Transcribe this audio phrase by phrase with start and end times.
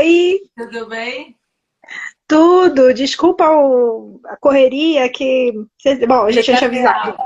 [0.00, 0.40] Oi.
[0.56, 1.36] Tudo bem?
[2.26, 2.94] Tudo.
[2.94, 5.52] Desculpa o, a correria que.
[6.08, 7.18] Bom, eu já tinha te avisado.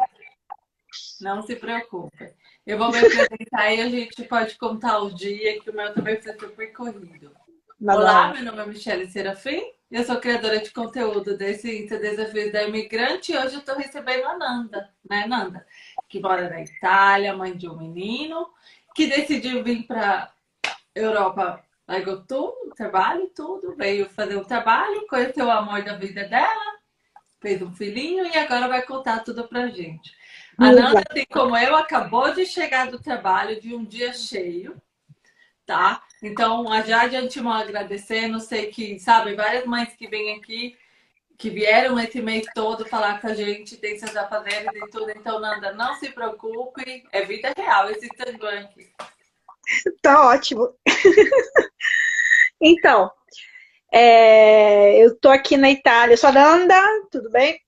[1.21, 2.35] Não se preocupe.
[2.67, 6.21] Eu vou me apresentar e a gente pode contar o dia, que o meu também
[6.21, 7.31] foi super corrido.
[7.81, 9.63] Olá, meu nome é Michelle Serafim.
[9.89, 14.37] Eu sou criadora de conteúdo desse Desafio da Imigrante e hoje eu estou recebendo a
[14.37, 15.65] Nanda, né, Nanda?
[16.09, 18.49] Que mora na Itália, mãe de um menino,
[18.97, 20.33] que decidiu vir para
[20.93, 26.79] Europa largou tudo, trabalho, tudo, veio fazer um trabalho, conheceu o amor da vida dela,
[27.41, 30.15] fez um filhinho e agora vai contar tudo pra gente.
[30.57, 34.81] A Nanda, assim como eu, acabou de chegar do trabalho de um dia cheio,
[35.67, 36.03] tá?
[36.23, 40.77] Então, já de antemão agradecendo, sei que, sabe, várias mães que vêm aqui,
[41.37, 45.11] que vieram esse mês todo falar com a gente, tem seus afazeres e tudo.
[45.11, 48.93] Então, Nanda, não se preocupe, é vida real esse Instagram aqui.
[50.03, 50.69] Tá ótimo.
[52.61, 53.11] então,
[53.93, 57.59] é, eu tô aqui na Itália, eu sou a tudo bem?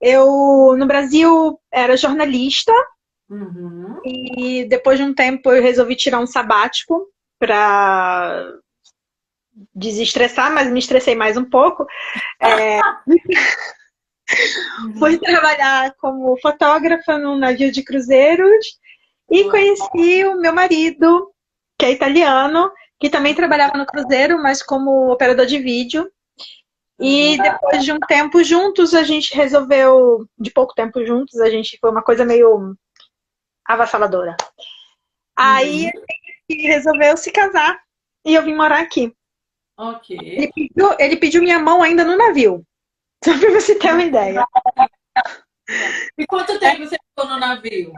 [0.00, 2.72] Eu, no Brasil, era jornalista.
[3.28, 4.00] Uhum.
[4.04, 7.06] E depois de um tempo eu resolvi tirar um sabático
[7.38, 8.50] para
[9.74, 11.86] desestressar, mas me estressei mais um pouco.
[12.40, 12.80] É...
[14.98, 18.78] Fui trabalhar como fotógrafa num navio de cruzeiros
[19.30, 21.32] e conheci o meu marido,
[21.78, 26.10] que é italiano, que também trabalhava no Cruzeiro, mas como operador de vídeo.
[27.00, 31.78] E depois de um tempo juntos, a gente resolveu, de pouco tempo juntos, a gente
[31.80, 32.76] foi uma coisa meio
[33.64, 34.36] avassaladora.
[35.36, 36.02] Aí uhum.
[36.50, 37.80] gente resolveu se casar
[38.24, 39.14] e eu vim morar aqui.
[39.76, 40.18] Ok.
[40.20, 42.66] Ele pediu, ele pediu minha mão ainda no navio.
[43.24, 44.44] Só pra você ter uma ideia.
[46.16, 47.92] E quanto tempo você ficou no navio?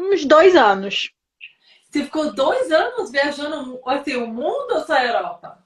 [0.00, 1.10] Uns dois anos.
[1.90, 5.58] Você ficou dois anos viajando assim, o mundo ou só a Europa?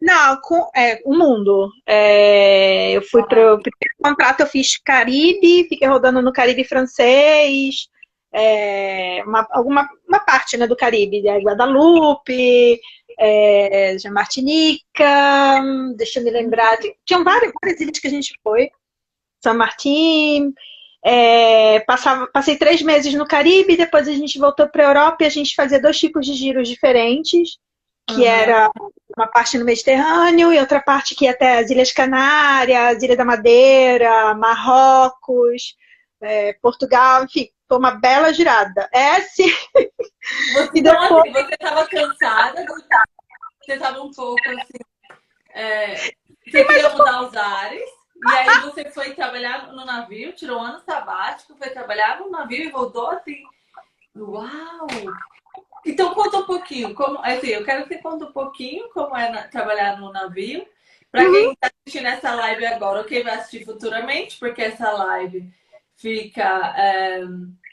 [0.00, 1.70] Não, com, é, o mundo.
[1.86, 3.26] É, eu fui ah.
[3.26, 7.88] para o primeiro contrato, eu fiz Caribe, fiquei rodando no Caribe francês,
[8.32, 12.80] é, uma, alguma uma parte né, do Caribe, né, Guadalupe,
[13.18, 15.62] é, Martinica,
[15.96, 18.70] deixa eu me lembrar, tinham várias, várias ilhas que a gente foi,
[19.42, 20.54] São Martin,
[21.02, 25.26] é, passava, passei três meses no Caribe, depois a gente voltou para a Europa e
[25.26, 27.58] a gente fazia dois tipos de giros diferentes,
[28.06, 28.24] que uhum.
[28.24, 28.70] era
[29.16, 33.24] uma parte no Mediterrâneo e outra parte que ia até as Ilhas Canárias, Ilha da
[33.24, 35.74] Madeira, Marrocos,
[36.20, 38.88] é, Portugal, enfim, foi uma bela girada.
[38.92, 39.50] É sim.
[39.72, 41.32] Você, e depois...
[41.32, 42.64] Você estava cansada,
[43.62, 44.78] você estava um pouco assim.
[45.52, 45.94] É,
[46.46, 47.99] você queria mudar os ares.
[48.22, 52.64] E aí você foi trabalhar no navio, tirou um ano sabático, foi trabalhar no navio
[52.64, 53.42] e voltou assim.
[54.16, 54.86] Uau!
[55.86, 59.30] Então conta um pouquinho, como, assim, eu quero que você conte um pouquinho como é
[59.30, 60.66] na, trabalhar no navio.
[61.10, 61.72] Para quem está uhum.
[61.86, 65.52] assistindo essa live agora, ou quem vai assistir futuramente, porque essa live
[65.96, 67.20] fica é,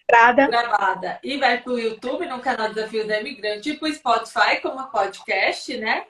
[0.10, 4.62] gravada e vai para o YouTube, no canal Desafio da Imigrante, e para o Spotify
[4.62, 6.06] como podcast, né?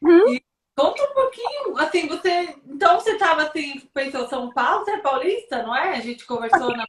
[0.00, 0.34] Uhum.
[0.34, 0.42] E
[0.74, 2.56] Conta um pouquinho, assim, você.
[2.66, 5.96] Então você estava assim, pensou São Paulo, você é paulista, não é?
[5.96, 6.86] A gente conversou na.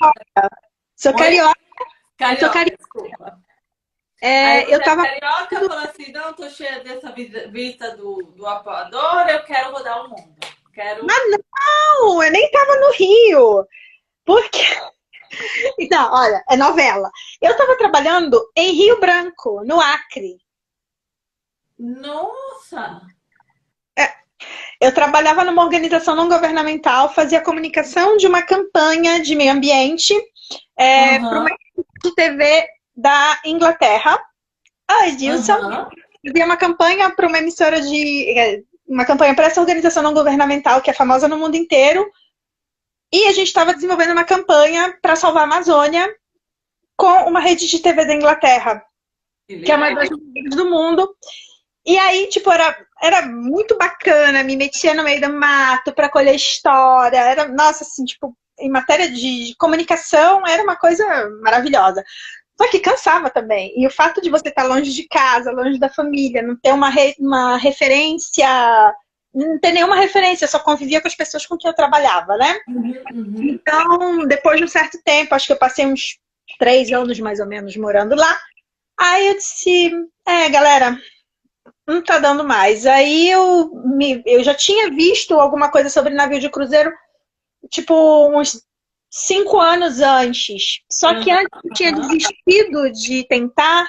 [0.96, 1.60] Sou carioca.
[2.18, 2.78] Carioca, Sou carioca.
[2.78, 3.40] desculpa.
[4.22, 5.04] É, eu tava.
[5.04, 10.10] Carioca falou assim: não, tô cheia dessa vista do, do apoiador, eu quero rodar o
[10.10, 10.34] mundo.
[10.74, 11.06] Quero...
[11.06, 13.68] Mas não, eu nem tava no Rio.
[14.26, 14.64] Porque.
[15.78, 17.12] Então, olha, é novela.
[17.42, 20.38] Eu tava trabalhando em Rio Branco, no Acre.
[21.78, 23.02] Nossa!
[24.84, 30.14] Eu trabalhava numa organização não governamental, fazia comunicação de uma campanha de meio ambiente
[30.78, 31.30] é, uhum.
[31.30, 31.50] para uma
[32.04, 34.20] de TV da Inglaterra.
[34.86, 35.88] A Edilson uhum.
[36.28, 38.38] fazia uma campanha para uma emissora de.
[38.38, 42.06] É, uma campanha para essa organização não governamental que é famosa no mundo inteiro.
[43.10, 46.14] E a gente estava desenvolvendo uma campanha para salvar a Amazônia
[46.98, 48.84] com uma rede de TV da Inglaterra,
[49.48, 51.16] que, que é uma das do mundo.
[51.86, 56.36] E aí, tipo, era, era muito bacana, me metia no meio do mato para colher
[56.36, 57.18] história.
[57.18, 61.06] Era, nossa, assim, tipo, em matéria de comunicação, era uma coisa
[61.42, 62.04] maravilhosa.
[62.58, 63.74] Só que cansava também.
[63.76, 66.90] E o fato de você estar longe de casa, longe da família, não ter uma,
[66.90, 68.48] re, uma referência,
[69.34, 72.60] não ter nenhuma referência, só convivia com as pessoas com quem eu trabalhava, né?
[72.68, 73.44] Uhum, uhum.
[73.44, 76.20] Então, depois de um certo tempo, acho que eu passei uns
[76.60, 78.40] três anos mais ou menos morando lá.
[78.98, 79.92] Aí eu disse,
[80.28, 80.98] é, galera,
[81.88, 82.86] não tá dando mais.
[82.86, 86.92] Aí eu, me, eu já tinha visto alguma coisa sobre navio de cruzeiro,
[87.70, 87.94] tipo,
[88.38, 88.64] uns
[89.10, 90.82] cinco anos antes.
[90.92, 91.40] Só que uhum.
[91.40, 93.88] antes eu tinha desistido de tentar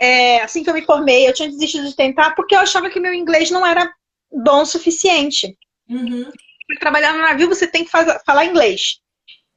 [0.00, 3.00] é, assim que eu me formei, eu tinha desistido de tentar porque eu achava que
[3.00, 3.92] meu inglês não era
[4.30, 5.56] bom o suficiente.
[5.88, 6.30] Uhum.
[6.66, 9.00] Para trabalhar no navio, você tem que falar inglês.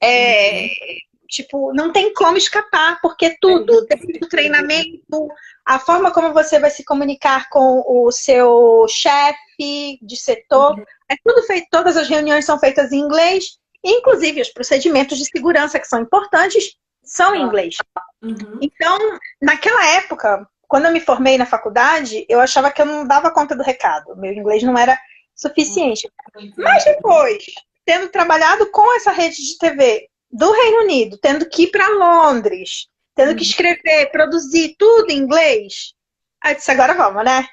[0.01, 0.69] É, uhum.
[1.27, 5.27] Tipo, não tem como escapar, porque tudo, desde o treinamento,
[5.65, 10.85] a forma como você vai se comunicar com o seu chefe de setor, uhum.
[11.09, 15.79] é tudo feito, todas as reuniões são feitas em inglês, inclusive os procedimentos de segurança
[15.79, 17.77] que são importantes são em inglês.
[18.21, 18.59] Uhum.
[18.61, 18.97] Então,
[19.41, 23.55] naquela época, quando eu me formei na faculdade, eu achava que eu não dava conta
[23.55, 24.15] do recado.
[24.17, 24.97] Meu inglês não era
[25.35, 26.09] suficiente.
[26.35, 26.51] Uhum.
[26.57, 27.45] Mas depois,
[27.85, 32.87] tendo trabalhado com essa rede de TV do Reino Unido, tendo que ir para Londres,
[33.15, 33.37] tendo uhum.
[33.37, 35.93] que escrever, produzir tudo em inglês,
[36.43, 37.47] aí eu disse, agora vamos, né?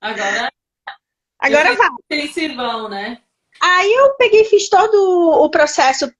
[0.00, 0.52] Agora.
[1.40, 1.88] Agora vai.
[2.08, 3.20] Eles vão, né?
[3.60, 6.12] Aí eu peguei e fiz todo o processo,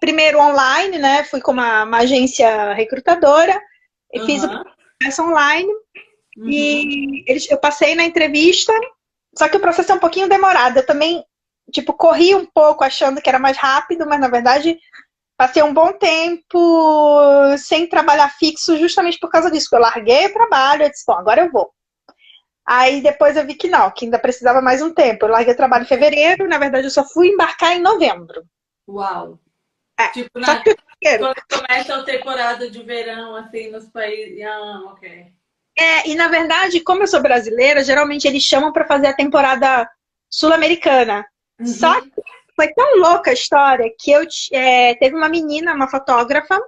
[0.00, 1.24] primeiro online, né?
[1.24, 3.60] Fui com uma, uma agência recrutadora
[4.12, 4.26] e uhum.
[4.26, 4.48] fiz o
[4.98, 5.70] processo online.
[6.38, 6.48] Uhum.
[6.48, 8.72] E eles, eu passei na entrevista,
[9.36, 10.78] só que o processo é um pouquinho demorado.
[10.78, 11.22] Eu também
[11.72, 14.78] tipo, corri um pouco achando que era mais rápido, mas na verdade
[15.36, 19.68] passei um bom tempo sem trabalhar fixo justamente por causa disso.
[19.72, 21.70] Eu larguei o trabalho, eu disse, bom, agora eu vou.
[22.66, 25.26] Aí depois eu vi que não, que ainda precisava mais um tempo.
[25.26, 28.44] Eu larguei o trabalho em fevereiro, na verdade eu só fui embarcar em novembro.
[28.88, 29.38] Uau!
[29.98, 30.62] É, tipo, na...
[31.18, 34.42] quando começa a temporada de verão, assim, nos países.
[34.44, 35.32] Ah, ok.
[35.78, 39.88] É, e na verdade, como eu sou brasileira, geralmente eles chamam para fazer a temporada
[40.30, 41.24] sul-americana.
[41.58, 41.66] Uhum.
[41.66, 42.10] Só que
[42.54, 44.22] foi tão louca a história que eu
[44.52, 46.58] é, teve uma menina, uma fotógrafa,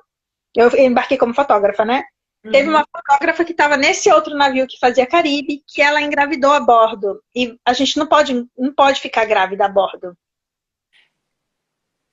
[0.55, 2.05] eu embarquei como fotógrafa, né?
[2.45, 2.53] Uhum.
[2.53, 6.61] Teve uma fotógrafa que estava nesse outro navio que fazia Caribe, que ela engravidou a
[6.61, 7.23] bordo.
[7.35, 10.17] E a gente não pode, não pode ficar grávida a bordo.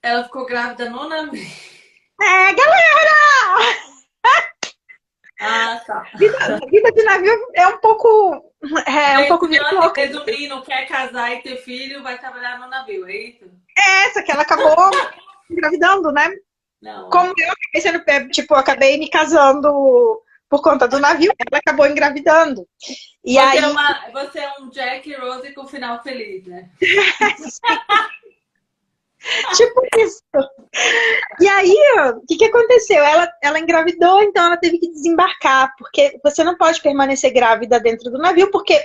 [0.02, 1.48] Ela ficou grávida no navio.
[2.22, 3.85] É, galera!
[5.40, 6.06] Ah, tá.
[6.18, 8.54] Vida, vida de navio é um pouco.
[8.88, 9.94] É um pouco virtual.
[9.94, 13.46] Resumindo, quer casar e ter filho, vai trabalhar no navio, é isso?
[13.78, 14.76] É, essa que ela acabou
[15.50, 16.30] engravidando, né?
[16.82, 17.10] Não.
[17.10, 22.68] Como eu acabei sendo, tipo, acabei me casando por conta do navio, ela acabou engravidando.
[23.24, 23.58] E você, aí...
[23.58, 26.70] é uma, você é um Jack e Rose com final feliz, né?
[29.56, 30.22] tipo isso.
[31.40, 31.76] E aí,
[32.14, 33.04] o que, que aconteceu?
[33.04, 38.12] Ela, ela engravidou, então ela teve que desembarcar, porque você não pode permanecer grávida dentro
[38.12, 38.82] do navio, porque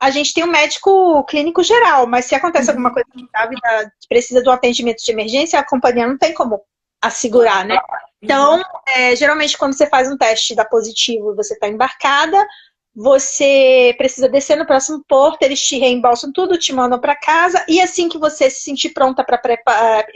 [0.00, 4.48] a gente tem um médico clínico geral, mas se acontece alguma coisa grávida, precisa de
[4.48, 6.62] um atendimento de emergência, a companhia não tem como
[7.02, 7.78] assegurar, né?
[8.22, 12.46] Então, é, geralmente, quando você faz um teste da positivo, você está embarcada,
[12.94, 17.80] você precisa descer no próximo porto, eles te reembolsam tudo, te mandam para casa, e
[17.80, 19.40] assim que você se sentir pronta para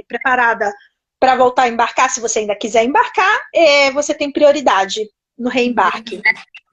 [0.06, 0.72] preparada
[1.20, 6.20] para voltar a embarcar, se você ainda quiser embarcar, é, você tem prioridade no reembarque.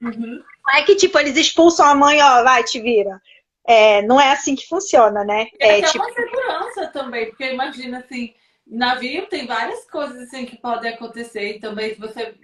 [0.02, 0.42] Uhum.
[0.66, 3.20] Não é que tipo, eles expulsam a mãe, ó, vai, te vira.
[3.66, 5.46] É, não é assim que funciona, né?
[5.58, 6.04] É, é tipo...
[6.04, 8.34] uma segurança também, porque imagina assim,
[8.66, 12.34] navio tem várias coisas assim que podem acontecer, e também se você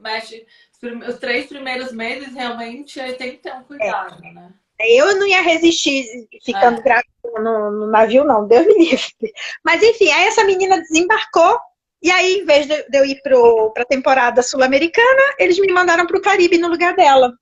[0.00, 0.46] mexe
[0.82, 4.32] os três primeiros meses, realmente, tem que ter um cuidado, é.
[4.32, 4.52] né?
[4.80, 6.04] Eu não ia resistir
[6.44, 6.82] ficando é.
[6.82, 7.08] grávida
[7.40, 9.32] no, no, navio, não, Deus me livre.
[9.64, 11.58] Mas enfim, aí essa menina desembarcou,
[12.00, 16.16] e aí, em vez de, eu ir para a temporada sul-americana, eles me mandaram para
[16.16, 17.32] o Caribe no lugar dela.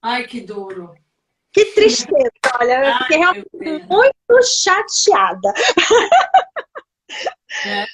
[0.00, 0.94] Ai, que duro.
[1.52, 2.30] Que tristeza,
[2.60, 3.48] olha, eu fiquei realmente
[3.88, 5.54] muito chateada.
[7.64, 7.86] É.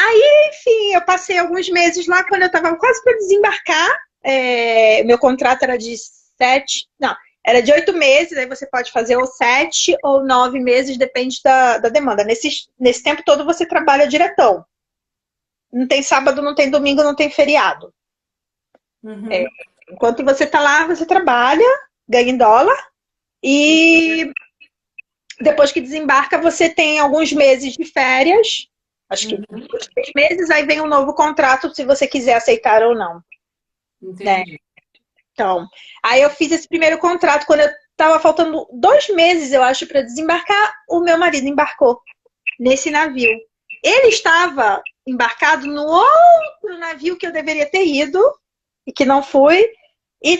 [0.00, 3.98] Aí, enfim, eu passei alguns meses lá quando eu estava quase para desembarcar.
[4.22, 5.96] É, meu contrato era de
[6.36, 10.96] sete, não, era de oito meses, aí você pode fazer ou sete ou nove meses,
[10.96, 12.22] depende da, da demanda.
[12.22, 14.64] Nesse, nesse tempo todo você trabalha diretão.
[15.72, 17.92] Não tem sábado, não tem domingo, não tem feriado.
[19.02, 19.32] Uhum.
[19.32, 19.46] É,
[19.90, 21.66] enquanto você está lá, você trabalha,
[22.08, 22.78] ganha em dólar,
[23.42, 24.32] e
[25.40, 28.68] depois que desembarca, você tem alguns meses de férias
[29.08, 29.66] Acho que uhum.
[29.94, 33.22] três meses, aí vem um novo contrato se você quiser aceitar ou não.
[34.02, 34.24] Entendi.
[34.24, 34.44] Né?
[35.32, 35.66] Então,
[36.04, 40.02] aí eu fiz esse primeiro contrato quando eu tava faltando dois meses, eu acho, para
[40.02, 40.74] desembarcar.
[40.88, 42.00] O meu marido embarcou
[42.58, 43.30] nesse navio.
[43.82, 48.20] Ele estava embarcado no outro navio que eu deveria ter ido
[48.86, 49.64] e que não fui.
[50.20, 50.36] E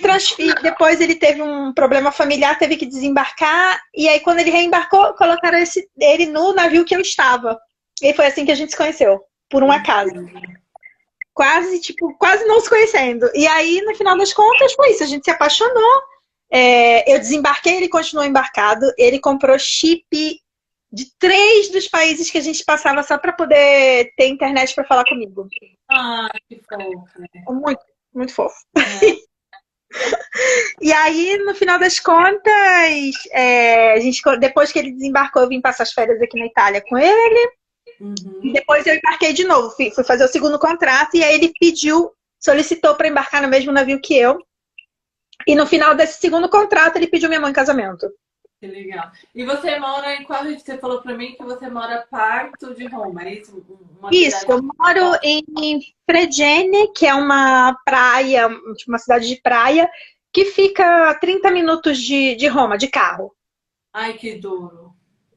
[0.60, 3.80] depois ele teve um problema familiar, teve que desembarcar.
[3.94, 7.58] E aí, quando ele reembarcou, colocaram esse, ele no navio que eu estava.
[8.02, 10.14] E foi assim que a gente se conheceu, por um acaso.
[11.34, 13.30] Quase, tipo, quase não se conhecendo.
[13.34, 15.04] E aí, no final das contas, foi isso.
[15.04, 16.02] A gente se apaixonou.
[16.50, 18.86] É, eu desembarquei, ele continuou embarcado.
[18.98, 20.40] Ele comprou chip
[20.90, 25.04] de três dos países que a gente passava só para poder ter internet para falar
[25.04, 25.46] comigo.
[25.90, 27.54] Ah, que fofo.
[27.54, 28.56] Muito, muito fofo.
[28.76, 29.28] É.
[30.80, 35.62] E aí, no final das contas, é, a gente, depois que ele desembarcou, eu vim
[35.62, 37.52] passar as férias aqui na Itália com ele.
[38.00, 38.40] Uhum.
[38.42, 41.52] E depois eu embarquei de novo, fui, fui fazer o segundo contrato, e aí ele
[41.58, 44.38] pediu, solicitou para embarcar no mesmo navio que eu.
[45.46, 48.08] E no final desse segundo contrato, ele pediu minha mãe em casamento.
[48.60, 49.12] Que legal.
[49.32, 50.58] E você mora em qual região?
[50.58, 53.64] Você falou para mim que você mora perto de Roma, é isso?
[54.00, 59.88] Uma isso, eu moro em Fregene, que é uma praia, tipo, uma cidade de praia,
[60.32, 63.32] que fica a 30 minutos de, de Roma, de carro.
[63.92, 64.92] Ai, que duro.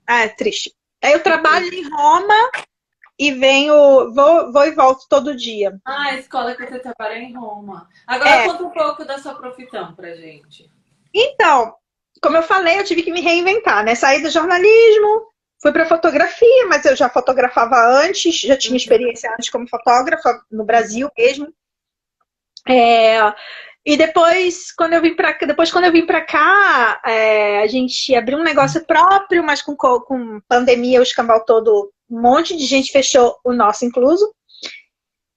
[0.08, 0.74] É, triste.
[1.03, 2.51] Aí eu trabalho em Roma
[3.17, 5.79] e venho, vou, vou e volto todo dia.
[5.86, 7.88] Ah, a escola que você trabalha é em Roma.
[8.08, 8.46] Agora é.
[8.46, 10.70] conta um pouco da sua profissão pra gente.
[11.13, 11.75] Então,
[12.22, 13.96] como eu falei, eu tive que me reinventar, né?
[13.96, 15.27] Saí do jornalismo,
[15.62, 20.63] fui para fotografia, mas eu já fotografava antes, já tinha experiência antes como fotógrafa no
[20.63, 21.53] Brasil mesmo.
[22.67, 23.20] É,
[23.86, 28.14] e depois, quando eu vim para depois quando eu vim para cá, é, a gente
[28.16, 32.92] abriu um negócio próprio, mas com, com pandemia, o escambau todo, um monte de gente
[32.92, 34.32] fechou o nosso incluso.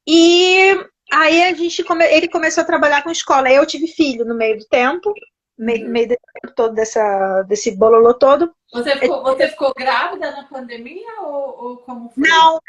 [0.06, 0.78] E
[1.12, 3.50] aí a gente come, ele começou a trabalhar com escola.
[3.50, 5.14] Eu tive filho no meio do tempo
[5.58, 5.92] meio, uhum.
[5.92, 6.18] meio de,
[6.54, 8.52] todo dessa, desse bololô todo.
[8.72, 12.28] Você ficou, você ficou grávida na pandemia ou, ou como foi?
[12.28, 12.60] Não,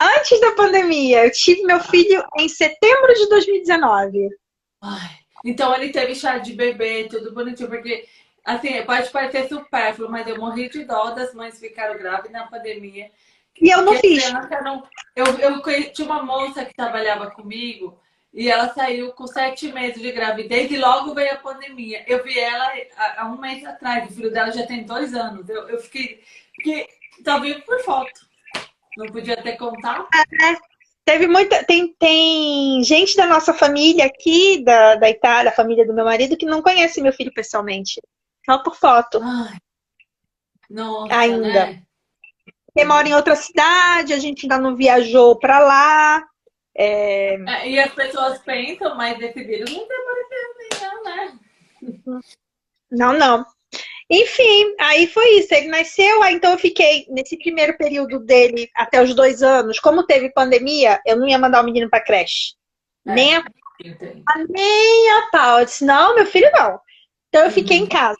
[0.00, 1.26] antes da pandemia.
[1.26, 4.28] Eu tive meu filho em setembro de 2019.
[4.82, 8.06] Ai, então ele teve chá de bebê, tudo bonitinho, porque
[8.44, 13.10] assim, pode parecer supérfluo, mas eu morri de dó das mães ficaram grávidas na pandemia.
[13.60, 14.32] E eu não fiz.
[14.62, 14.82] Não,
[15.14, 18.00] eu, eu tinha uma moça que trabalhava comigo
[18.32, 22.04] e ela saiu com sete meses de gravidez e logo veio a pandemia.
[22.06, 22.72] Eu vi ela
[23.16, 25.48] há um mês atrás, o filho dela já tem dois anos.
[25.48, 26.22] Eu, eu fiquei.
[26.54, 26.88] Porque
[27.24, 28.28] tá vivo por foto.
[28.96, 30.08] Não podia ter contato.
[30.14, 30.56] É,
[31.04, 31.64] teve muita.
[31.64, 36.36] Tem, tem gente da nossa família aqui, da, da Itália, a família do meu marido,
[36.36, 38.00] que não conhece meu filho pessoalmente.
[38.44, 39.20] Só por foto.
[39.22, 39.58] Ai,
[40.68, 41.66] nossa, ainda.
[41.66, 41.82] Né?
[42.76, 46.24] Ele mora em outra cidade, a gente ainda não viajou para lá.
[46.76, 47.34] É...
[47.34, 51.38] É, e as pessoas pensam, mas esse vírus não tem aparecendo não, né?
[52.90, 53.46] Não, não.
[54.10, 55.54] Enfim, aí foi isso.
[55.54, 59.78] Ele nasceu, aí então eu fiquei nesse primeiro período dele até os dois anos.
[59.78, 62.54] Como teve pandemia, eu não ia mandar o menino para creche.
[63.06, 63.44] É, nem, a,
[64.48, 65.60] nem a pau.
[65.60, 66.80] Eu disse, não, meu filho não.
[67.28, 67.84] Então eu fiquei uhum.
[67.84, 68.18] em casa.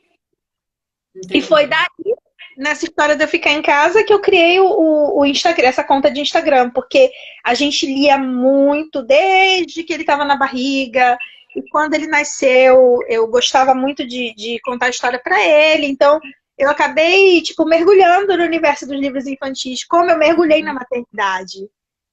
[1.17, 1.39] Entendi.
[1.39, 2.15] E foi daí
[2.57, 6.11] nessa história de eu ficar em casa que eu criei o, o Instagram, essa conta
[6.11, 7.11] de Instagram, porque
[7.45, 11.19] a gente lia muito desde que ele estava na barriga.
[11.57, 15.87] E quando ele nasceu, eu gostava muito de, de contar a história para ele.
[15.87, 16.21] Então,
[16.57, 21.59] eu acabei, tipo, mergulhando no universo dos livros infantis, como eu mergulhei na maternidade.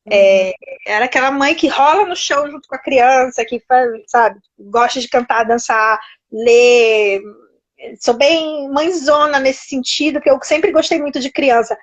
[0.10, 0.54] É,
[0.86, 3.62] era aquela mãe que rola no chão junto com a criança, que,
[4.08, 6.00] sabe, gosta de cantar, dançar,
[6.32, 7.22] ler,
[8.00, 11.78] sou bem mãezona nesse sentido, porque eu sempre gostei muito de criança.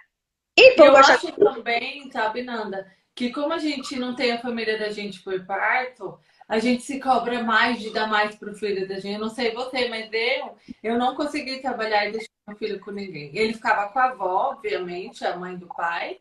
[0.57, 4.91] E eu acho também, sabe, Nanda, que como a gente não tem a família da
[4.91, 9.15] gente por parto, a gente se cobra mais de dar mais pro filho da gente.
[9.15, 12.91] Eu não sei você, mas eu, eu não consegui trabalhar e deixar meu filho com
[12.91, 13.37] ninguém.
[13.37, 16.19] Ele ficava com a avó, obviamente, a mãe do pai,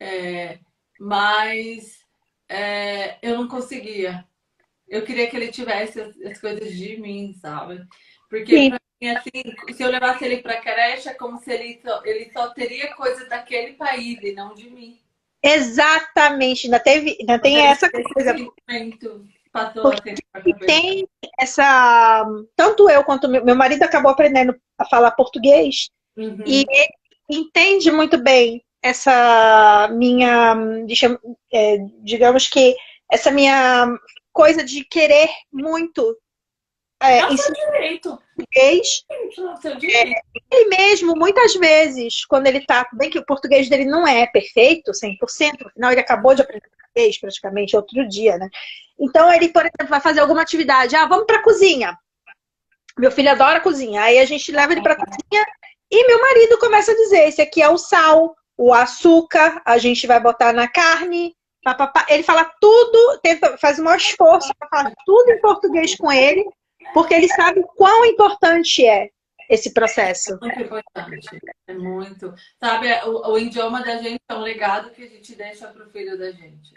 [0.00, 0.58] é,
[0.98, 2.04] mas
[2.48, 4.24] é, eu não conseguia.
[4.88, 7.86] Eu queria que ele tivesse as, as coisas de mim, sabe?
[8.28, 8.70] Porque Sim.
[8.70, 12.32] pra mim, assim, se eu levasse ele pra creche, é como se ele só, ele
[12.32, 15.00] só teria coisa daquele país e não de mim.
[15.42, 18.34] Exatamente, ainda, teve, ainda tem essa coisa.
[20.32, 22.24] Porque tem essa.
[22.54, 26.42] Tanto eu quanto meu, meu marido acabou aprendendo a falar português uhum.
[26.46, 26.94] e ele
[27.28, 30.56] entende muito bem essa minha,
[31.52, 32.76] é, digamos que
[33.10, 33.98] essa minha
[34.32, 36.16] coisa de querer muito
[37.02, 38.18] é, direito.
[38.36, 39.04] Português,
[39.38, 42.86] é, ele mesmo, muitas vezes, quando ele tá.
[42.92, 47.18] Bem que o português dele não é perfeito, 100%, afinal, ele acabou de aprender português
[47.18, 48.48] praticamente outro dia, né?
[48.98, 50.96] Então, ele, por exemplo, vai fazer alguma atividade.
[50.96, 51.96] Ah, vamos pra cozinha.
[52.98, 54.02] Meu filho adora cozinha.
[54.02, 55.46] Aí a gente leva ele pra cozinha
[55.90, 60.06] e meu marido começa a dizer: esse aqui é o sal, o açúcar, a gente
[60.06, 61.34] vai botar na carne.
[61.62, 62.06] Papapá.
[62.08, 66.44] Ele fala tudo, tenta, faz um esforço para falar tudo em português com ele
[66.92, 69.10] porque ele sabe quão importante é
[69.50, 70.34] esse processo.
[70.34, 72.32] É muito importante, é muito.
[72.60, 75.90] Sabe, o, o, idioma da gente é um legado que a gente deixa para o
[75.90, 76.72] filho da gente.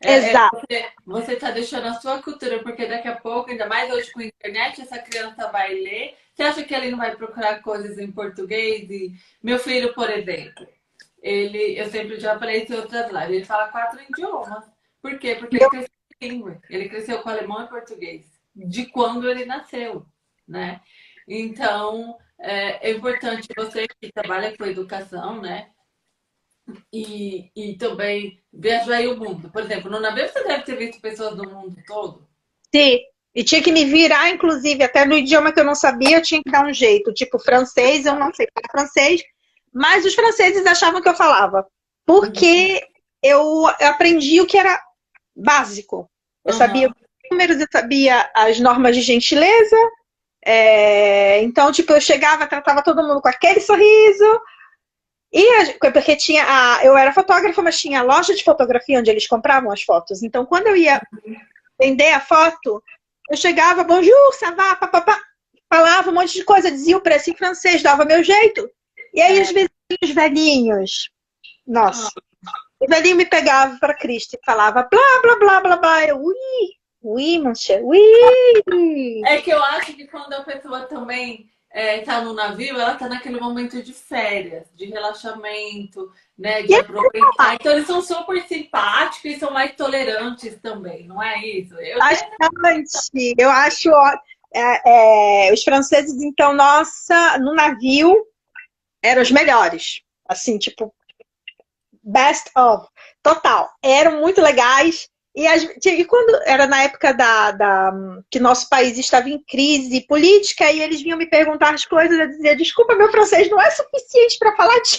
[0.00, 0.62] É, é Exato.
[0.70, 4.20] É, você está deixando a sua cultura, porque daqui a pouco, ainda mais hoje com
[4.20, 6.16] a internet, essa criança vai ler.
[6.32, 8.88] Você acha que ele não vai procurar coisas em português?
[8.88, 10.68] E meu filho, por exemplo,
[11.20, 14.64] ele, eu sempre já falei isso em outras lives, ele fala quatro idiomas.
[15.02, 15.34] Por quê?
[15.34, 16.60] Porque ele cresceu em língua.
[16.70, 18.26] Ele cresceu com alemão e português.
[18.54, 20.06] de quando ele nasceu,
[20.46, 20.80] né?
[21.26, 25.70] Então, é, é importante você que trabalha com educação, né?
[26.92, 29.50] E, e também viajar o mundo.
[29.50, 32.28] Por exemplo, no navio você deve ter visto pessoas do mundo todo.
[32.74, 33.00] Sim,
[33.36, 36.42] e tinha que me virar, inclusive, até no idioma que eu não sabia, eu tinha
[36.42, 37.12] que dar um jeito.
[37.12, 39.22] Tipo, francês, eu não sei falar francês,
[39.74, 41.66] mas os franceses achavam que eu falava.
[42.06, 42.80] Porque uhum.
[43.22, 44.80] eu aprendi o que era
[45.36, 46.10] básico.
[46.46, 46.58] Eu uhum.
[46.58, 46.94] sabia os
[47.30, 49.76] números, eu sabia as normas de gentileza.
[50.46, 51.42] É...
[51.42, 54.40] Então, tipo, eu chegava, tratava todo mundo com aquele sorriso.
[55.32, 56.84] E porque tinha a...
[56.84, 60.22] eu era fotógrafa, mas tinha a loja de fotografia onde eles compravam as fotos.
[60.22, 61.02] Então, quando eu ia
[61.78, 62.82] vender a foto,
[63.28, 65.20] eu chegava, bonjour, ça va, papapá,
[65.68, 68.70] falava um monte de coisa, dizia o preço em francês, dava meu jeito.
[69.12, 71.10] E aí, os vizinhos velhinhos,
[71.66, 72.08] nossa,
[72.78, 76.04] o velhinho me pegava para Cristo e falava blá, blá, blá, blá, blá.
[76.04, 76.34] Eu, ui,
[77.06, 79.22] ui, monsieur, ui.
[79.24, 83.08] É que eu acho que quando a pessoa também está é, no navio, ela está
[83.08, 86.62] naquele momento de férias, de relaxamento, né?
[86.62, 87.54] De aproveitar.
[87.54, 91.74] Então eles são super simpáticos e são mais tolerantes também, não é isso?
[91.74, 93.34] Eu Bastante.
[93.36, 93.90] Eu acho
[94.54, 98.16] é, é, os franceses, então, nossa, no navio
[99.02, 100.00] eram os melhores.
[100.28, 100.94] Assim, tipo,
[102.02, 102.88] best of.
[103.22, 103.68] Total.
[103.82, 105.08] Eram muito legais.
[105.36, 107.92] E, as, e, quando era na época da, da,
[108.30, 112.26] que nosso país estava em crise política, e eles vinham me perguntar as coisas, eu
[112.26, 114.98] dizia, desculpa, meu francês não é suficiente para falar disso.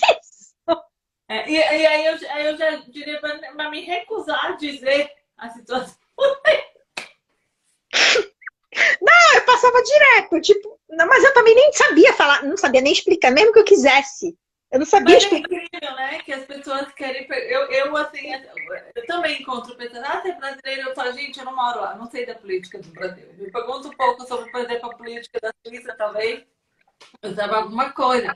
[1.27, 5.50] É, e, e, aí, eu, aí eu já diria para me recusar a dizer a
[5.50, 5.98] situação.
[9.01, 12.94] Não, eu passava direto, tipo, não, mas eu também nem sabia falar, não sabia nem
[12.94, 14.38] explicar, mesmo que eu quisesse.
[14.72, 16.20] Eu não sabia Mas é incrível, né?
[16.20, 17.26] Que as pessoas querem.
[17.30, 18.34] Eu, eu assim,
[18.96, 20.04] eu também encontro pessoas.
[20.04, 20.90] Ah, você é brasileiro?
[20.90, 23.34] Eu falo, gente, eu não moro lá, não sei da política do Brasil.
[23.38, 26.44] Me pergunta um pouco sobre, por exemplo, a política da Suíça, talvez.
[27.22, 28.36] Eu saiba alguma coisa.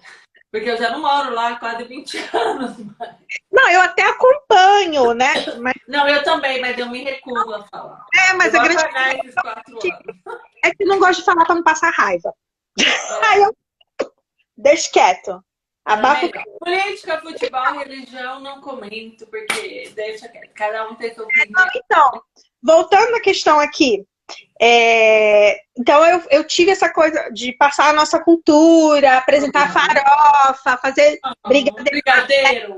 [0.51, 2.77] Porque eu já não moro lá há quase 20 anos.
[2.99, 3.15] Mas...
[3.51, 5.33] Não, eu até acompanho, né?
[5.59, 5.73] Mas...
[5.87, 8.05] Não, eu também, mas eu me recuso a falar.
[8.15, 8.83] É, mas eu a grande
[10.63, 12.33] é que não gosto de falar para não passar raiva.
[12.79, 12.83] É.
[13.27, 13.55] Aí eu
[14.57, 15.43] deixo quieto.
[15.85, 21.67] Abafa é, Política, futebol, religião, não comento, porque deixa cada um ter sua opinião.
[21.75, 22.21] Então,
[22.61, 24.05] voltando à questão aqui.
[24.61, 25.59] É...
[25.77, 29.73] Então, eu, eu tive essa coisa de passar a nossa cultura, apresentar uhum.
[29.73, 31.33] farofa, fazer uhum.
[31.47, 31.89] brigadeiro.
[31.89, 32.77] brigadeiro.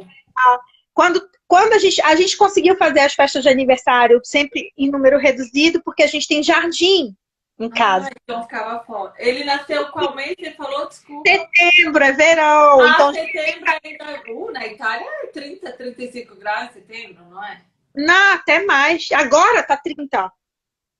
[0.93, 5.17] Quando, quando a, gente, a gente conseguiu fazer as festas de aniversário sempre em número
[5.17, 7.15] reduzido, porque a gente tem jardim
[7.63, 8.07] em casa.
[8.07, 9.13] Ah, então ficava fora.
[9.17, 10.35] Ele nasceu qual mês?
[10.37, 10.87] Você falou?
[10.87, 11.29] Desculpa.
[11.29, 12.81] Setembro, é verão.
[12.81, 13.13] Ah, então...
[13.13, 14.23] setembro ainda.
[14.31, 17.61] Uh, na Itália é 30, 35 graus em setembro, não é?
[17.95, 19.07] Não, até mais.
[19.11, 20.31] Agora tá 30.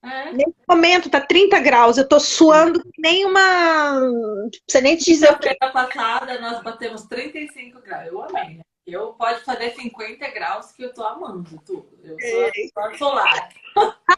[0.04, 0.34] É.
[0.34, 1.98] Nesse momento tá 30 graus.
[1.98, 4.00] Eu tô suando nem uma.
[4.00, 5.56] Não precisa nem te dizer o que.
[5.56, 8.08] passada nós batemos 35 graus.
[8.08, 8.64] Eu amei, né?
[8.86, 11.98] Eu pode fazer 50 graus que eu tô amando tudo.
[12.04, 12.98] Eu sou é.
[12.98, 13.50] solar.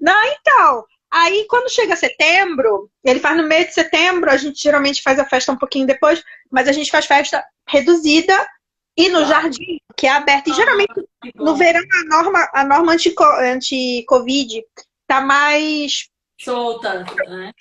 [0.00, 0.84] Não, então.
[1.12, 5.26] Aí, quando chega setembro, ele faz no mês de setembro, a gente geralmente faz a
[5.26, 8.48] festa um pouquinho depois, mas a gente faz festa reduzida
[8.96, 10.48] e no jardim, que é aberto.
[10.48, 10.94] E geralmente
[11.34, 14.66] no verão a norma, a norma anti-Covid anti
[15.06, 16.08] tá mais
[16.40, 17.52] solta, né?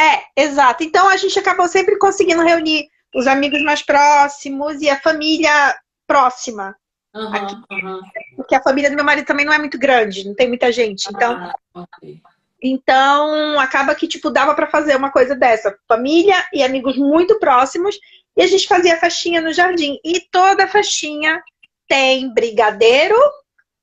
[0.00, 0.82] É, exato.
[0.82, 6.74] Então a gente acabou sempre conseguindo reunir os amigos mais próximos e a família próxima.
[7.14, 8.00] Uhum, aqui, uhum.
[8.36, 11.06] Porque a família do meu marido também não é muito grande, não tem muita gente.
[11.10, 12.22] Então, ah, okay.
[12.62, 15.78] Então, acaba que, tipo, dava para fazer uma coisa dessa.
[15.86, 17.98] Família e amigos muito próximos.
[18.36, 19.98] E a gente fazia festinha no jardim.
[20.04, 21.42] E toda festinha
[21.86, 23.16] tem brigadeiro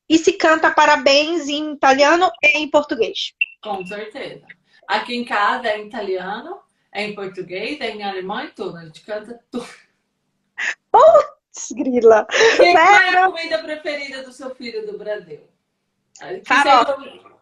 [0.09, 3.33] e se canta parabéns em italiano e em português.
[3.61, 4.45] Com certeza.
[4.87, 6.59] Aqui em casa é em italiano,
[6.91, 8.77] é em português, é em alemão e tudo.
[8.77, 9.67] A gente canta tudo.
[10.91, 12.27] Putz, grila.
[12.31, 15.41] E qual é a comida preferida do seu filho do Brasil?
[16.45, 17.34] Farofa.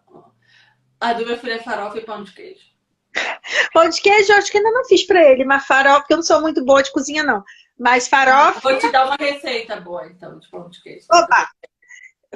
[1.03, 2.63] A do meu filho é farofa e pão de queijo.
[3.73, 6.17] Pão de queijo eu acho que ainda não fiz pra ele, mas farofa, porque eu
[6.17, 7.43] não sou muito boa de cozinha, não.
[7.77, 8.61] Mas farofa.
[8.61, 11.05] Vou te dar uma receita boa, então, de pão de queijo.
[11.11, 11.49] Opa!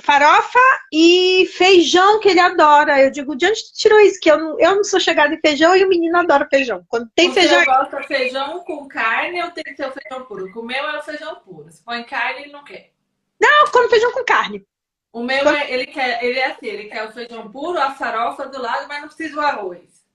[0.01, 0.59] Farofa
[0.91, 3.01] e feijão que ele adora.
[3.01, 4.19] Eu digo, de onde tu tirou isso?
[4.19, 6.83] Que eu não, eu não sou chegada em feijão e o menino adora feijão.
[6.89, 7.59] Quando tem o feijão.
[7.59, 10.51] Você gosta de feijão com carne ou tem que ter o feijão puro?
[10.53, 11.71] O meu é o feijão puro.
[11.71, 12.91] Se põe carne, ele não quer.
[13.39, 14.67] Não, eu como feijão com carne.
[15.11, 18.47] O meu, é, ele, quer, ele é assim, ele quer o feijão puro, a farofa
[18.47, 20.05] do lado, mas não precisa do arroz.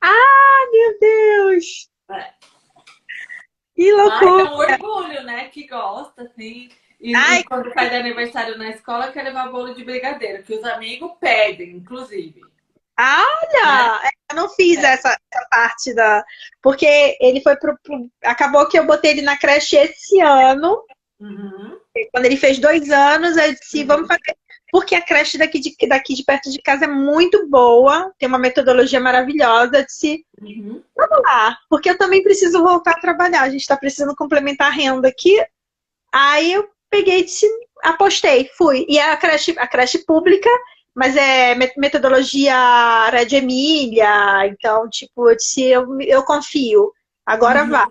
[0.00, 1.88] Ah, meu Deus!
[2.10, 2.32] É.
[3.74, 4.44] Que loucura!
[4.44, 5.48] Mas é um orgulho, né?
[5.48, 6.70] Que gosta, assim.
[7.00, 11.12] E, Ai, quando faz aniversário na escola, quer levar bolo de brigadeiro, que os amigos
[11.18, 12.42] pedem, inclusive.
[12.98, 14.00] olha!
[14.04, 14.10] É.
[14.30, 14.92] Eu não fiz é.
[14.92, 16.24] essa, essa, parte da.
[16.62, 20.84] Porque ele foi pro, pro, Acabou que eu botei ele na creche esse ano.
[21.20, 21.78] Uhum.
[22.12, 23.86] Quando ele fez dois anos, eu disse, uhum.
[23.86, 24.36] vamos fazer.
[24.72, 28.38] Porque a creche daqui de, daqui de perto de casa é muito boa, tem uma
[28.38, 29.78] metodologia maravilhosa.
[29.78, 30.82] Eu disse, uhum.
[30.96, 33.42] vamos lá, porque eu também preciso voltar a trabalhar.
[33.42, 35.44] A gente está precisando complementar a renda aqui.
[36.12, 37.46] Aí eu peguei e disse,
[37.82, 38.86] apostei, fui.
[38.88, 40.50] E a creche, a creche pública
[40.94, 46.92] mas é metodologia Red Emília, então, tipo, eu disse, eu, eu confio,
[47.24, 47.70] agora uhum.
[47.70, 47.88] vá.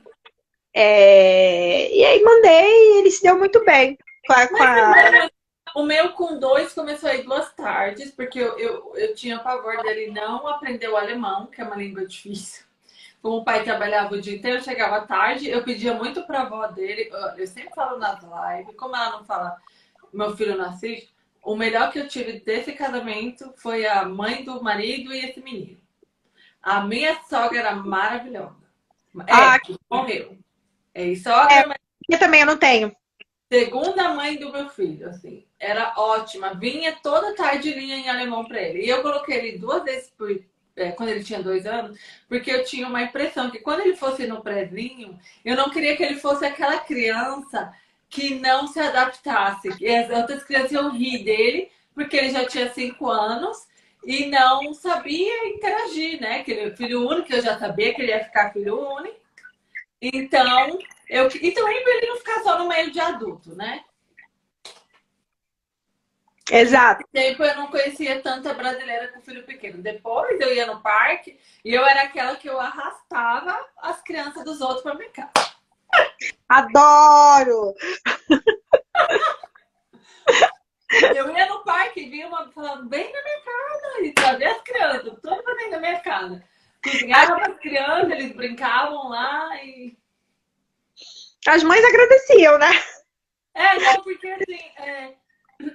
[0.74, 3.98] É, e aí mandei e ele se deu muito bem.
[4.28, 5.30] Com a, com a...
[5.76, 9.82] O meu com dois começou a ir duas tardes, porque eu, eu, eu tinha pavor
[9.84, 12.64] dele não aprender o alemão, que é uma língua difícil.
[13.22, 17.12] Como o pai trabalhava o dia inteiro, chegava tarde, eu pedia muito pra avó dele,
[17.38, 19.58] eu sempre falo nas lives, como ela não fala,
[20.12, 24.64] meu filho não assiste, o melhor que eu tive desse casamento foi a mãe do
[24.64, 25.80] marido e esse menino.
[26.62, 28.56] A minha sogra era maravilhosa.
[29.28, 30.38] É, ah, que morreu.
[31.00, 31.78] É, sogra, é, mas...
[32.10, 32.96] Eu também eu não tenho.
[33.52, 35.46] Segunda mãe do meu filho, assim.
[35.60, 36.54] Era ótima.
[36.54, 38.86] Vinha toda tarde linha em alemão para ele.
[38.86, 40.30] E eu coloquei ele duas vezes por,
[40.76, 44.28] é, quando ele tinha dois anos, porque eu tinha uma impressão que quando ele fosse
[44.28, 47.74] no prézinho, eu não queria que ele fosse aquela criança
[48.10, 49.70] que não se adaptasse.
[49.80, 53.68] E as outras crianças iam rir dele, porque ele já tinha cinco anos
[54.04, 56.44] e não sabia interagir, né?
[56.44, 59.19] Que ele é filho único, eu já sabia que ele ia ficar filho único.
[60.02, 63.84] Então, eu, então para ele não ficar só no meio de adulto, né?
[66.52, 67.04] Exato.
[67.12, 69.84] tempo eu não conhecia tanta brasileira com filho pequeno.
[69.84, 74.60] Depois eu ia no parque e eu era aquela que eu arrastava as crianças dos
[74.60, 75.32] outros para minha casa.
[76.48, 77.76] Adoro!
[81.16, 84.62] Eu ia no parque e via uma falando bem na minha casa e trazia as
[84.64, 86.44] crianças, tudo dentro da minha casa.
[86.84, 89.98] Cozinhava para as crianças, eles brincavam lá e.
[91.48, 92.72] As mães agradeciam, né?
[93.54, 95.14] É, não, porque assim, é,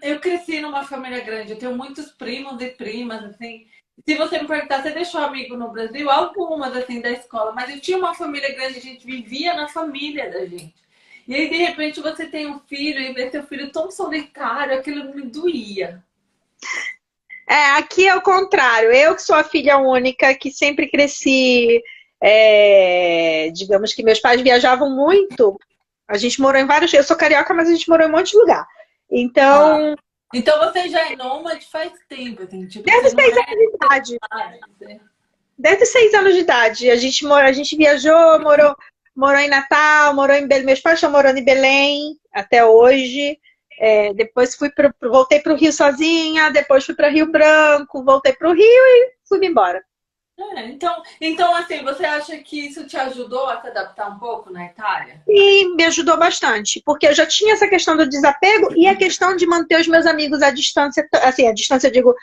[0.02, 3.66] eu cresci numa família grande, eu tenho muitos primos e primas, assim,
[4.02, 6.10] se você me perguntar, você deixou amigo no Brasil?
[6.10, 7.52] Algumas, assim, da escola.
[7.52, 10.74] Mas eu tinha uma família grande, a gente vivia na família da gente.
[11.26, 15.14] E aí, de repente, você tem um filho e vê seu filho tão solitário, aquilo
[15.14, 16.04] me doía.
[17.48, 18.90] É, aqui é o contrário.
[18.92, 21.82] Eu que sou a filha única, que sempre cresci...
[22.26, 25.58] É, digamos que meus pais viajavam muito.
[26.08, 26.92] A gente morou em vários...
[26.92, 28.66] Eu sou carioca, mas a gente morou em um monte de lugar.
[29.10, 29.94] Então...
[29.94, 30.04] Ah
[30.34, 34.18] então você já é nômade faz tempo, assim, tipo, Desde seis é anos de idade.
[34.80, 35.00] Né?
[35.56, 36.90] Desde seis anos de idade.
[36.90, 38.74] A gente, mora, a gente viajou, morou,
[39.14, 40.66] morou em Natal, morou em Belém.
[40.66, 43.38] Meus pais estão morando em Belém até hoje.
[43.78, 48.32] É, depois fui pro, voltei para o Rio sozinha, depois fui para Rio Branco, voltei
[48.32, 49.82] para o Rio e fui embora.
[50.36, 54.50] É, então, então, assim, você acha que isso te ajudou a se adaptar um pouco
[54.50, 55.22] na Itália?
[55.24, 59.36] Sim, me ajudou bastante, porque eu já tinha essa questão do desapego e a questão
[59.36, 62.14] de manter os meus amigos à distância, assim, à distância eu digo,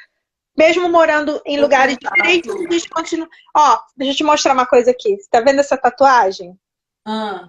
[0.58, 3.30] mesmo morando em lugares diferentes, continua.
[3.56, 5.16] Ó, deixa eu te mostrar uma coisa aqui.
[5.16, 6.60] Você tá vendo essa tatuagem?
[7.06, 7.48] Ah,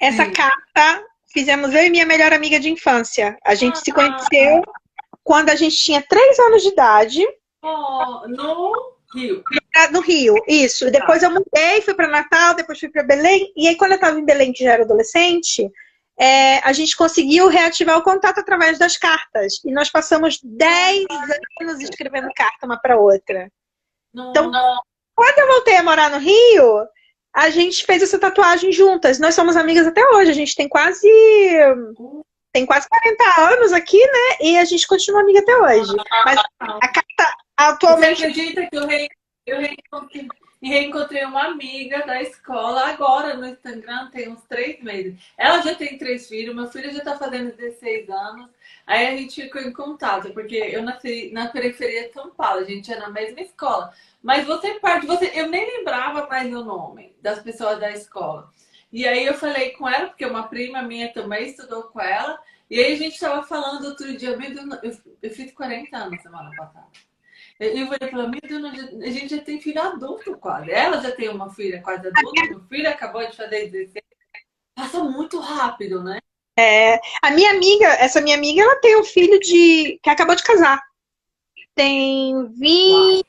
[0.00, 0.32] essa sim.
[0.32, 3.36] carta fizemos eu e minha melhor amiga de infância.
[3.44, 4.62] A gente ah, se conheceu
[5.22, 7.22] quando a gente tinha três anos de idade.
[7.62, 8.72] Oh, no
[9.14, 9.42] Rio.
[9.92, 10.90] No Rio, isso.
[10.90, 13.52] Depois eu mudei, fui para Natal, depois fui para Belém.
[13.56, 15.70] E aí, quando eu estava em Belém, que já era adolescente,
[16.18, 19.60] é, a gente conseguiu reativar o contato através das cartas.
[19.64, 21.06] E nós passamos 10
[21.60, 23.50] anos escrevendo carta uma para outra.
[24.12, 24.80] Não, então, não.
[25.14, 26.86] quando eu voltei a morar no Rio,
[27.38, 29.20] a gente fez essa tatuagem juntas.
[29.20, 30.32] Nós somos amigas até hoje.
[30.32, 31.08] A gente tem quase.
[32.52, 34.36] Tem quase 40 anos aqui, né?
[34.40, 35.94] E a gente continua amiga até hoje.
[36.24, 38.18] Mas a carta atualmente.
[38.18, 39.08] Você acredita que eu, re...
[39.46, 39.58] eu.
[40.66, 45.14] Reencontrei uma amiga da escola agora no Instagram, tem uns três meses.
[45.36, 48.50] Ela já tem três filhos, meu filho já tá fazendo 16 anos.
[48.86, 52.64] Aí a gente ficou em contato, porque eu nasci na periferia de São Paulo, a
[52.64, 53.92] gente é na mesma escola.
[54.22, 58.50] Mas você parte, você, eu nem lembrava mais o nome das pessoas da escola.
[58.90, 62.40] E aí eu falei com ela, porque uma prima minha também estudou com ela.
[62.70, 66.88] E aí a gente estava falando outro dia, eu, eu fiz 40 anos semana passada.
[67.60, 68.38] Eu falei para mim,
[69.02, 70.70] a gente já tem filho adulto quase.
[70.70, 74.04] Ela já tem uma filha quase adulta, meu filho acabou de fazer 16.
[74.76, 76.20] Passa muito rápido, né?
[76.56, 80.42] É, a minha amiga, essa minha amiga, ela tem um filho de que acabou de
[80.42, 80.80] casar.
[81.74, 83.24] Tem 20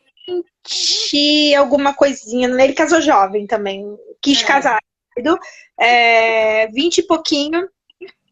[1.55, 1.63] Uau.
[1.63, 2.65] alguma coisinha, né?
[2.65, 3.83] ele casou jovem também,
[4.21, 4.45] quis é.
[4.45, 4.79] casar
[5.19, 5.39] rápido,
[5.79, 7.69] é, 20 e pouquinho.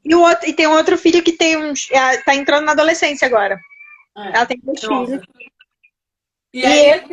[0.04, 1.90] E, o outro, e tem um outro filho que tem uns.
[1.92, 3.60] É, tá entrando na adolescência agora.
[4.18, 4.28] É.
[4.30, 5.22] Ela tem dois filhos.
[6.54, 7.04] E aí,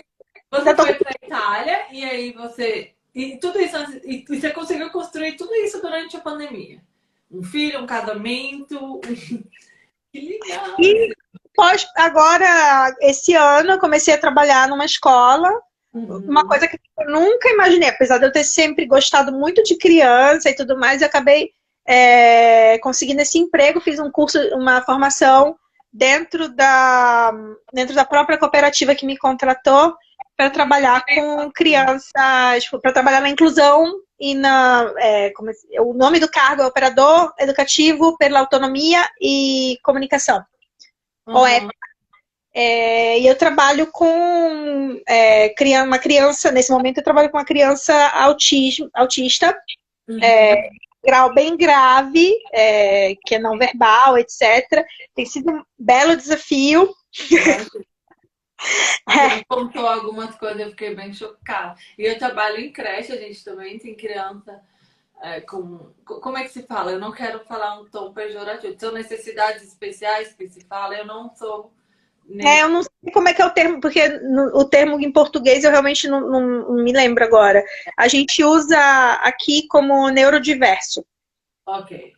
[0.50, 0.84] Você tô...
[0.84, 2.92] foi para Itália e aí você.
[3.14, 6.80] E tudo isso, e você conseguiu construir tudo isso durante a pandemia.
[7.30, 9.00] Um filho, um casamento.
[10.12, 10.76] que legal!
[10.80, 11.12] E
[11.54, 15.48] pós, agora, esse ano, eu comecei a trabalhar numa escola.
[15.92, 16.18] Uhum.
[16.28, 20.50] Uma coisa que eu nunca imaginei, apesar de eu ter sempre gostado muito de criança
[20.50, 21.52] e tudo mais, eu acabei
[21.86, 25.56] é, conseguindo esse emprego, fiz um curso, uma formação
[25.94, 27.32] dentro da,
[27.72, 29.94] dentro da própria cooperativa que me contratou
[30.36, 34.92] para trabalhar com crianças, para trabalhar na inclusão e na.
[34.98, 35.32] É,
[35.72, 40.44] é, o nome do cargo é Operador Educativo pela Autonomia e Comunicação.
[41.28, 41.34] Uhum.
[42.52, 45.54] É, e eu trabalho com é,
[45.84, 49.56] uma criança, nesse momento eu trabalho com uma criança autismo, autista,
[50.08, 50.18] uhum.
[51.04, 54.84] Grau bem grave, é, que é não verbal, etc.
[55.14, 56.92] Tem sido um belo desafio.
[59.10, 59.44] É.
[59.46, 61.74] contou algumas coisas, eu fiquei bem chocada.
[61.98, 64.62] E eu trabalho em creche, a gente também tem criança
[65.20, 65.92] é, com.
[66.04, 66.92] Como é que se fala?
[66.92, 68.78] Eu não quero falar um tom pejorativo.
[68.78, 71.72] São necessidades especiais que se fala, eu não sou.
[72.26, 72.48] Nem...
[72.48, 75.64] É, eu não como é que é o termo, porque no, o termo em português
[75.64, 77.64] eu realmente não, não, não, me lembro agora.
[77.96, 78.78] A gente usa
[79.22, 81.04] aqui como neurodiverso.
[81.66, 82.12] Ok.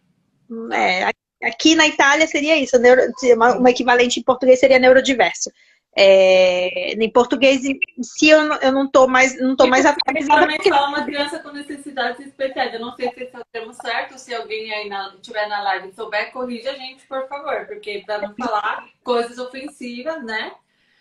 [0.73, 1.11] É,
[1.43, 3.03] aqui na Itália seria isso, neuro,
[3.35, 5.51] uma, uma equivalente em português seria neurodiverso.
[5.99, 10.43] É, em português em si eu não, eu não tô mais não tô mais atualizada.
[10.43, 10.69] também porque...
[10.69, 12.75] fala uma criança com necessidades especiais.
[12.75, 15.63] Eu não sei se esse é o termo certo, se alguém aí na, tiver na
[15.63, 20.53] live souber, corrija a gente, por favor, porque para não falar coisas ofensivas, né?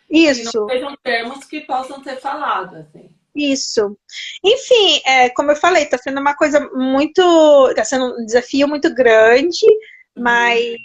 [0.10, 0.52] Isso.
[0.52, 3.10] Que não sejam termos que possam ser falados, assim.
[3.36, 3.98] Isso.
[4.44, 7.68] Enfim, é, como eu falei, está sendo uma coisa muito.
[7.70, 9.66] Está sendo um desafio muito grande,
[10.16, 10.24] uhum.
[10.24, 10.78] mas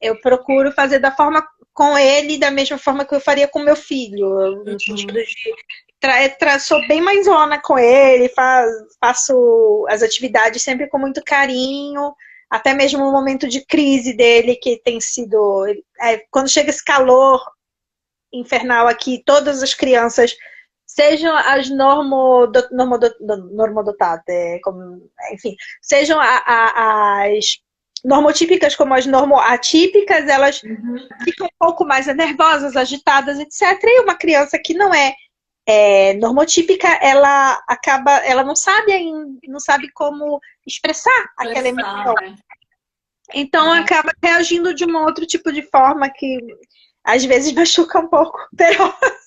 [0.00, 3.74] eu procuro fazer da forma com ele da mesma forma que eu faria com meu
[3.74, 4.28] filho.
[4.64, 4.78] No uhum.
[4.78, 5.34] sentido de.
[5.98, 8.68] Tra, tra, sou bem mais zona com ele, faz,
[9.00, 12.12] faço as atividades sempre com muito carinho,
[12.50, 15.64] até mesmo no momento de crise dele, que tem sido.
[16.00, 17.40] É, quando chega esse calor
[18.32, 20.34] infernal aqui, todas as crianças
[20.86, 22.98] sejam as normo, normo,
[23.52, 27.62] normodotate, é, como, enfim, sejam a, a, as
[28.04, 31.08] normotípicas como as normoatípicas, elas uhum.
[31.24, 33.78] ficam um pouco mais nervosas, agitadas, etc.
[33.84, 35.14] E uma criança que não é,
[35.66, 42.14] é normotípica, ela acaba, ela não sabe ainda, não sabe como expressar aquela emoção.
[42.20, 42.36] Né?
[43.34, 43.72] Então uhum.
[43.72, 46.38] acaba reagindo de um outro tipo de forma que
[47.04, 48.38] às vezes machuca um pouco.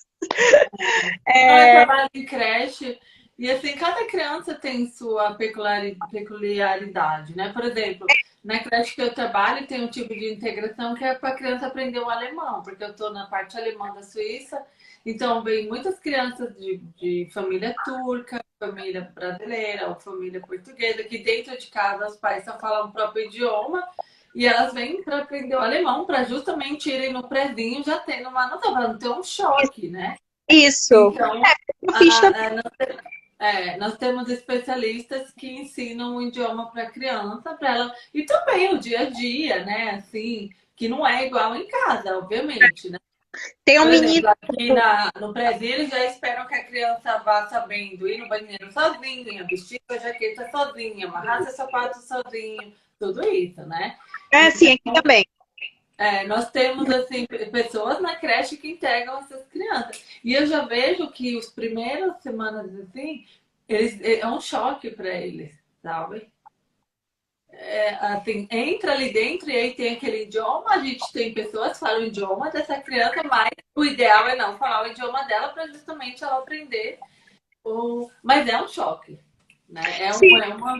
[1.26, 1.82] É...
[1.82, 2.98] Eu trabalho em creche
[3.38, 7.52] e assim, cada criança tem sua peculiaridade, né?
[7.52, 8.06] Por exemplo,
[8.42, 11.66] na creche que eu trabalho tem um tipo de integração que é para a criança
[11.66, 14.64] aprender o alemão, porque eu estou na parte alemã da Suíça,
[15.04, 21.58] então vem muitas crianças de, de família turca, família brasileira ou família portuguesa, que dentro
[21.58, 23.86] de casa os pais só falam o próprio idioma
[24.36, 28.46] e elas vêm para aprender o alemão, para justamente irem no prézinho já tendo uma
[28.48, 30.16] nota, para não ter um choque, né?
[30.46, 31.10] Isso.
[31.14, 31.54] Então, é,
[31.88, 32.72] a, a, nós,
[33.38, 37.94] é, nós temos especialistas que ensinam o idioma para a criança, para ela.
[38.12, 39.92] E também o dia a dia, né?
[39.92, 42.98] Assim, que não é igual em casa, obviamente, né?
[43.64, 44.10] Tem um Por menino.
[44.10, 48.28] Exemplo, aqui na, no Brasil, eles já esperam que a criança vá sabendo ir no
[48.28, 53.96] banheiro sozinha, vestir a jaqueta sozinha, amarrar seu sapato sozinho, tudo isso, né?
[54.30, 55.26] É, sim, aqui também.
[55.98, 60.04] É, nós temos assim pessoas na creche que entregam essas crianças.
[60.22, 63.24] E eu já vejo que os primeiras semanas assim,
[63.66, 66.28] eles, é um choque para eles, sabe?
[67.50, 71.78] É, assim, entra ali dentro e aí tem aquele idioma, a gente tem pessoas que
[71.78, 75.66] falam o idioma dessa criança, mas o ideal é não falar o idioma dela para
[75.68, 76.98] justamente ela aprender.
[77.64, 78.10] O...
[78.22, 79.18] Mas é um choque.
[79.66, 79.82] Né?
[79.98, 80.78] É, um, é uma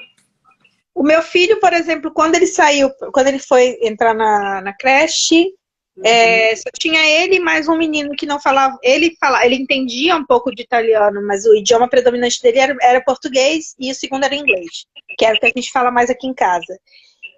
[0.97, 5.45] o meu filho, por exemplo, quando ele saiu, quando ele foi entrar na, na creche,
[5.95, 6.03] uhum.
[6.03, 8.79] é, só tinha ele mais um menino que não falava.
[8.83, 13.05] Ele fala, ele entendia um pouco de italiano, mas o idioma predominante dele era, era
[13.05, 14.87] português e o segundo era inglês,
[15.19, 16.81] que é o que a gente fala mais aqui em casa.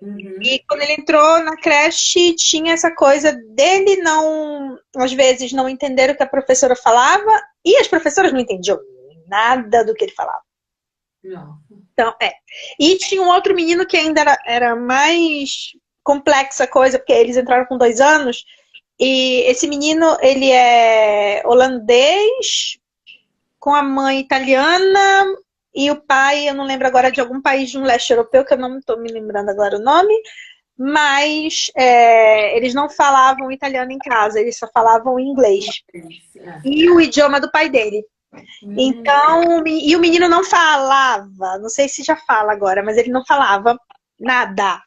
[0.01, 0.39] Uhum.
[0.41, 6.11] E quando ele entrou na creche, tinha essa coisa dele não, às vezes, não entender
[6.11, 8.79] o que a professora falava, e as professoras não entendiam
[9.27, 10.43] nada do que ele falava.
[11.25, 11.59] Não.
[11.99, 12.33] Então, é.
[12.79, 15.73] E tinha um outro menino que ainda era, era mais
[16.05, 18.45] complexa a coisa, porque eles entraram com dois anos.
[19.01, 22.79] E esse menino, ele é holandês,
[23.59, 25.27] com a mãe italiana,
[25.75, 28.55] e o pai, eu não lembro agora, de algum país de um leste europeu, que
[28.55, 30.15] eu não estou me lembrando agora o nome,
[30.79, 35.83] mas é, eles não falavam italiano em casa, eles só falavam inglês.
[36.65, 38.05] E o idioma do pai dele.
[38.63, 38.75] Hum.
[38.77, 43.25] Então, e o menino não falava, não sei se já fala agora, mas ele não
[43.25, 43.79] falava
[44.19, 44.81] nada.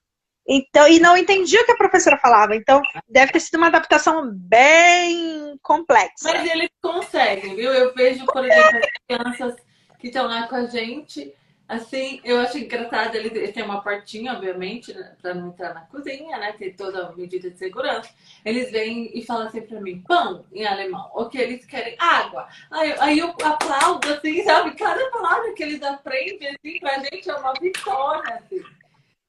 [0.48, 2.56] Então, e não entendia o que a professora falava.
[2.56, 6.12] Então, deve ter sido uma adaptação bem complexa.
[6.24, 7.72] Mas eles conseguem, viu?
[7.72, 9.56] Eu vejo, por exemplo, as crianças
[10.00, 11.34] que estão lá com a gente,
[11.72, 16.38] Assim, eu acho engraçado, ele, tem uma portinha, obviamente, né, para não entrar na cozinha,
[16.38, 16.52] né?
[16.52, 18.14] Tem toda a medida de segurança.
[18.44, 22.50] Eles vêm e falam assim para mim, pão em alemão, ou que eles querem água.
[22.70, 24.76] Aí, aí eu aplaudo, assim, sabe?
[24.76, 28.62] Cada palavra que eles aprendem, assim, pra gente é uma vitória, assim.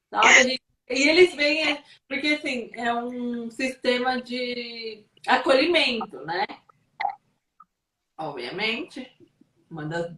[0.09, 0.61] Sabe?
[0.89, 6.45] E eles vêm, é, porque assim, é um sistema de acolhimento, né?
[8.17, 9.09] Obviamente,
[9.71, 10.11] uma das,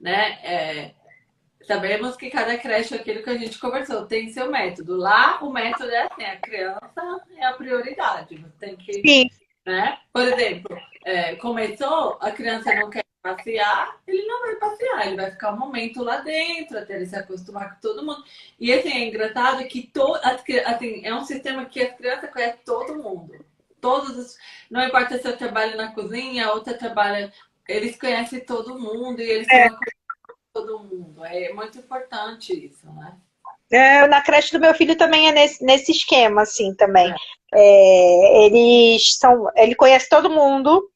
[0.00, 0.32] né?
[0.42, 0.94] É,
[1.66, 4.96] sabemos que cada creche, aquilo que a gente conversou, tem seu método.
[4.96, 8.36] Lá, o método é assim, a criança é a prioridade.
[8.36, 8.92] Você tem que.
[8.94, 9.30] Sim.
[9.66, 9.98] Né?
[10.12, 15.30] Por exemplo, é, começou, a criança não quer passear, ele não vai passear, ele vai
[15.30, 18.24] ficar um momento lá dentro, até ele se acostumar com todo mundo.
[18.58, 20.14] E assim, é engraçado que to,
[20.64, 23.44] assim, é um sistema que a criança conhece todo mundo.
[23.80, 24.36] Todos os,
[24.70, 27.32] não importa se eu trabalho na cozinha, outra trabalha,
[27.68, 29.68] eles conhecem todo mundo e eles é.
[29.68, 29.78] são
[30.52, 31.24] todo mundo.
[31.24, 33.16] É muito importante isso, né?
[33.72, 37.12] É, na creche do meu filho também é nesse, nesse esquema, assim, também.
[37.12, 37.16] É.
[37.54, 40.90] É, eles são, ele conhece todo mundo,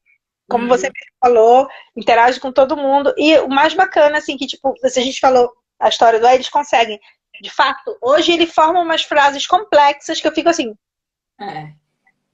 [0.49, 0.69] como uhum.
[0.69, 0.91] você
[1.21, 3.13] falou, interage com todo mundo.
[3.17, 6.49] E o mais bacana, assim, que, tipo, se a gente falou a história do eles
[6.49, 6.99] conseguem.
[7.41, 10.73] De fato, hoje ele forma umas frases complexas que eu fico assim.
[11.39, 11.73] É.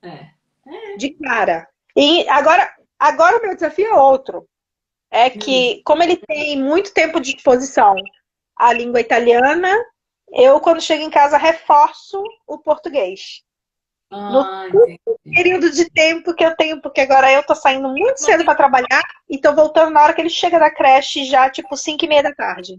[0.03, 0.29] É.
[0.67, 0.97] é.
[0.97, 1.67] De cara.
[1.95, 4.47] E agora, agora o meu desafio é outro
[5.12, 5.82] é que, hum.
[5.84, 7.95] como ele tem muito tempo de exposição
[8.56, 9.78] à língua italiana,
[10.32, 13.43] eu, quando chego em casa, reforço o português.
[14.10, 18.43] Ah, no período de tempo que eu tenho, porque agora eu tô saindo muito cedo
[18.43, 22.04] para trabalhar e tô voltando na hora que ele chega da creche, já tipo 5
[22.04, 22.78] e meia da tarde.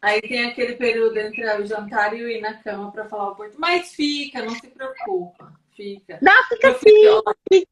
[0.00, 3.36] Aí tem aquele período entre o jantar e o ir na cama para falar o
[3.36, 3.58] português.
[3.58, 5.52] Mas fica, não se preocupa.
[5.76, 6.18] Fica.
[6.20, 7.64] Não, fica sim.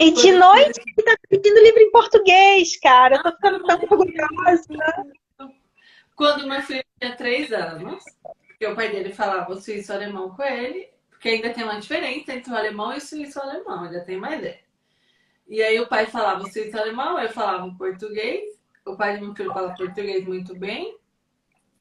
[0.00, 3.16] E de noite ele tá pedindo livro em português, cara.
[3.16, 4.64] Eu tô ficando tão orgulhosa.
[6.14, 8.04] Quando meu filho tinha três anos,
[8.48, 12.52] porque o pai dele falava o suíço-alemão com ele, porque ainda tem uma diferença entre
[12.52, 14.60] o alemão e o suíço-alemão, ainda tem mais ideia.
[15.48, 18.58] E aí o pai falava o suíço-alemão, eu falava português.
[18.84, 20.96] O pai do meu filho fala português muito bem,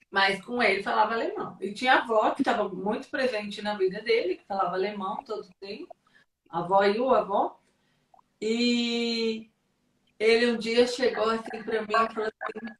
[0.09, 1.57] mas com ele falava alemão.
[1.59, 5.45] E tinha a avó que estava muito presente na vida dele, que falava alemão todo
[5.45, 5.95] o tempo.
[6.49, 7.59] A avó e o avó.
[8.41, 9.49] E
[10.19, 12.75] ele um dia chegou assim para mim e falou assim: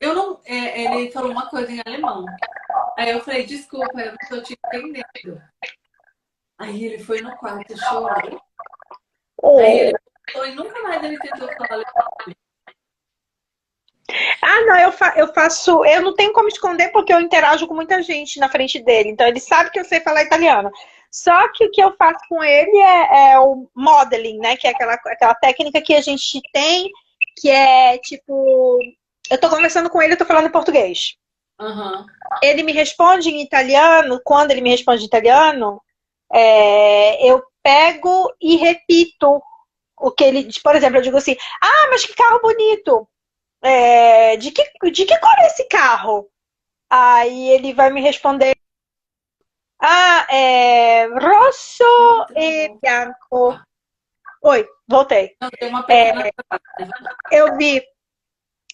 [0.00, 0.40] Eu não.
[0.44, 2.24] É, ele falou uma coisa em alemão.
[2.98, 5.42] Aí eu falei: Desculpa, eu não estou te entendendo.
[6.58, 8.40] Aí ele foi no quarto chorou.
[9.42, 9.58] Oh.
[9.58, 9.98] Aí ele
[10.32, 12.36] falou, e nunca mais ele tentou falar alemão.
[14.40, 15.84] Ah, não, eu, fa eu faço.
[15.84, 19.10] Eu não tenho como esconder porque eu interajo com muita gente na frente dele.
[19.10, 20.70] Então ele sabe que eu sei falar italiano.
[21.10, 24.56] Só que o que eu faço com ele é, é o modeling, né?
[24.56, 26.90] Que é aquela, aquela técnica que a gente tem,
[27.38, 28.78] que é tipo.
[29.30, 31.16] Eu tô conversando com ele, eu tô falando português.
[31.60, 32.06] Uhum.
[32.42, 35.80] Ele me responde em italiano, quando ele me responde em italiano,
[36.32, 39.40] é, eu pego e repito
[39.98, 40.48] o que ele.
[40.62, 43.08] Por exemplo, eu digo assim: Ah, mas que carro bonito!
[43.62, 46.28] É, de, que, de que cor é esse carro?
[46.90, 48.54] Aí ele vai me responder
[49.80, 51.84] ah, é rosso
[52.36, 53.60] e bianco.
[54.42, 55.36] Oi, voltei.
[55.88, 56.30] É,
[57.32, 57.82] eu vi.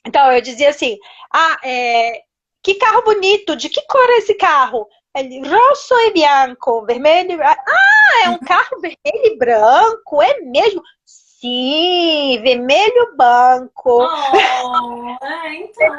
[0.07, 0.99] Então, eu dizia assim:
[1.33, 2.23] ah, é,
[2.63, 4.89] que carro bonito, de que cor é esse carro?
[5.15, 7.39] Ele, rosso e bianco, vermelho.
[7.43, 7.57] Ah,
[8.25, 8.99] é um carro vermelho
[9.35, 10.83] e branco, é mesmo?
[11.05, 14.05] Sim, vermelho branco.
[14.05, 15.97] Oh, é, então.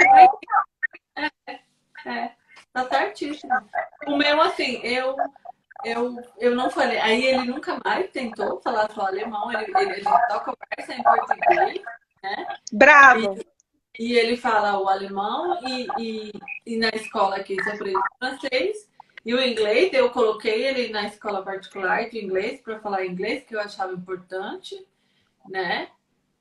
[1.17, 1.59] É, é,
[2.05, 2.31] é.
[2.73, 3.53] Tá certíssimo.
[4.07, 5.15] O meu, assim, eu,
[5.83, 6.99] eu, eu não falei.
[6.99, 9.51] Aí ele nunca mais tentou falar só alemão.
[9.51, 11.81] Ele, ele, a gente só conversa em português,
[12.23, 12.47] né?
[12.71, 13.37] Bravo!
[13.97, 16.31] E, e ele fala o alemão e, e,
[16.65, 18.89] e na escola aqui você aprende francês.
[19.25, 23.55] E o inglês, eu coloquei ele na escola particular de inglês para falar inglês, que
[23.55, 24.85] eu achava importante,
[25.49, 25.87] né?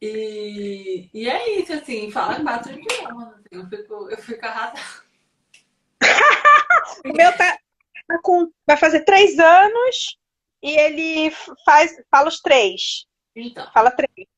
[0.00, 3.28] E, e é isso, assim, fala quatro idiomas.
[3.34, 4.80] Assim, eu, fico, eu fico arrasada.
[7.04, 7.58] O meu tá,
[8.08, 10.18] tá, com, vai fazer três anos
[10.62, 11.32] e ele
[11.64, 13.06] faz, fala os três.
[13.34, 13.70] Então.
[13.72, 14.28] Fala três.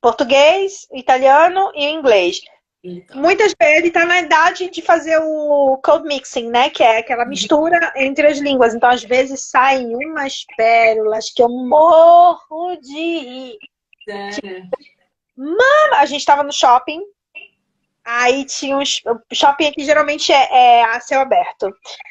[0.00, 2.40] Português, italiano e inglês.
[2.82, 3.16] Então.
[3.18, 6.68] Muitas vezes ele está na idade de fazer o code mixing, né?
[6.68, 8.74] Que é aquela mistura entre as línguas.
[8.74, 13.58] Então, às vezes, saem umas pérolas que eu morro de rir.
[14.34, 14.68] Tipo,
[15.36, 15.98] Mama!
[15.98, 17.00] A gente tava no shopping.
[18.04, 19.00] Aí tinha uns.
[19.06, 21.66] O shopping aqui geralmente é, é a céu aberto.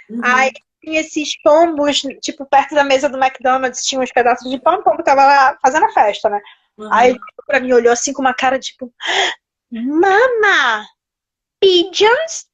[0.10, 0.22] Uhum.
[0.24, 4.80] Aí tinha esses pombos, tipo, perto da mesa do McDonald's, tinha uns pedaços de pão,
[4.80, 6.41] o pombo tava lá fazendo a festa, né?
[6.78, 6.91] Uhum.
[6.91, 8.94] Aí ele pra mim olhou assim com uma cara tipo.
[9.72, 10.86] Mama!
[11.60, 12.48] Pigeons?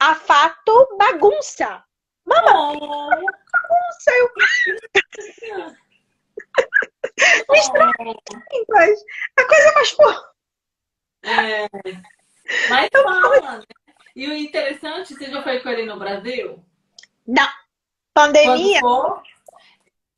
[0.00, 1.82] A fato bagunça!
[2.26, 2.72] Mama!
[2.72, 3.08] Oh.
[3.08, 4.10] Bagunça!
[4.18, 4.32] Eu...
[7.50, 7.58] Me
[8.52, 9.00] línguas.
[9.38, 10.22] A coisa mais porra.
[11.24, 11.68] É.
[12.68, 13.62] Mas fala, né?
[14.14, 16.62] E o interessante, você já foi com ele no Brasil?
[17.26, 17.48] Não.
[18.14, 18.80] Pandemia?
[18.80, 19.22] Quando for,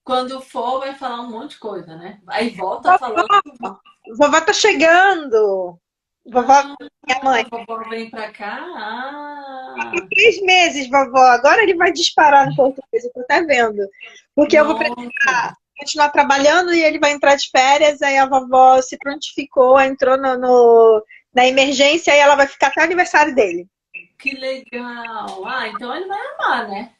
[0.03, 2.21] quando for vai falar um monte de coisa, né?
[2.27, 3.81] Aí volta vovó, falando.
[4.17, 5.79] Vovó tá chegando.
[6.27, 7.47] Vovó, ah, minha mãe.
[7.49, 8.59] Vovó vem pra cá.
[8.77, 9.93] Ah.
[10.11, 11.25] Três meses, vovó.
[11.27, 13.89] Agora ele vai disparar no português, eu tô até vendo.
[14.35, 14.71] Porque Nossa.
[14.71, 18.97] eu vou precisar continuar trabalhando e ele vai entrar de férias, aí a vovó se
[18.97, 21.05] prontificou, entrou no, no,
[21.35, 23.67] na emergência e ela vai ficar até o aniversário dele.
[24.19, 25.45] Que legal!
[25.47, 26.93] Ah, então ele vai amar, né?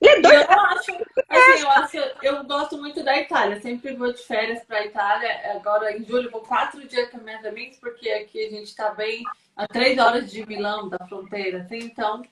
[0.00, 0.42] Ele é doido.
[0.42, 0.90] Eu acho,
[1.28, 3.60] assim, eu acho, eu gosto muito da Itália.
[3.60, 5.52] Sempre vou de férias para a Itália.
[5.54, 9.22] Agora em julho vou quatro dias com minhas amigas, porque aqui a gente está bem
[9.56, 12.22] a três horas de Milão da fronteira, assim, então.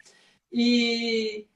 [0.53, 1.47] E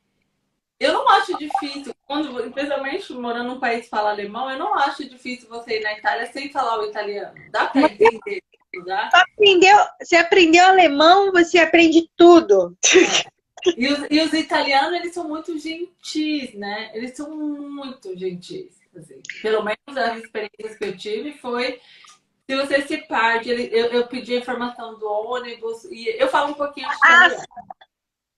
[0.79, 5.09] eu não acho difícil, quando, especialmente morando num país que fala alemão, eu não acho
[5.09, 7.35] difícil você ir na Itália sem falar o italiano.
[7.51, 8.43] Dá para entender.
[8.85, 9.11] Dá?
[9.13, 12.77] Aprendeu, você aprendeu alemão, você aprende tudo.
[13.77, 16.91] E os, e os, italianos, eles são muito gentis, né?
[16.95, 18.81] Eles são muito gentis.
[18.97, 19.21] Assim.
[19.43, 21.81] Pelo menos as experiências que eu tive foi
[22.51, 26.55] se você se perde, eu, eu pedi a informação do ônibus e eu falo um
[26.55, 27.45] pouquinho de italiano.
[27.49, 27.77] Ah,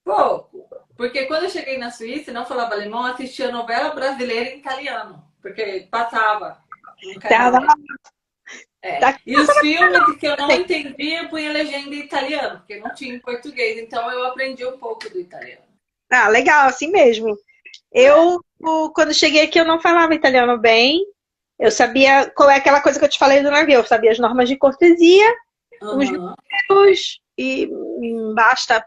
[0.05, 0.69] Pouco.
[0.97, 5.25] Porque quando eu cheguei na Suíça e não falava alemão, assistia novela brasileira em italiano.
[5.41, 6.59] Porque passava.
[8.83, 8.99] É.
[8.99, 12.93] Tá e os filmes que eu não entendia, eu punha legenda em italiano, porque não
[12.95, 13.79] tinha em português.
[13.79, 15.63] Então eu aprendi um pouco do italiano.
[16.11, 17.37] Ah, legal, assim mesmo.
[17.93, 18.41] Eu,
[18.95, 21.01] quando cheguei aqui, eu não falava italiano bem.
[21.59, 23.77] Eu sabia qual é aquela coisa que eu te falei do navio.
[23.77, 25.33] Eu sabia as normas de cortesia,
[25.81, 25.99] uhum.
[25.99, 27.69] os números, e
[28.35, 28.85] basta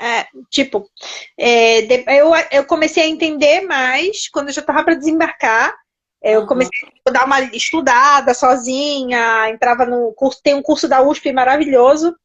[0.00, 0.90] é, tipo,
[1.38, 1.80] é,
[2.18, 5.72] eu, eu comecei a entender mais quando eu já estava para desembarcar.
[6.22, 11.32] Eu comecei a dar uma estudada sozinha, entrava no curso, tem um curso da USP
[11.32, 12.16] maravilhoso,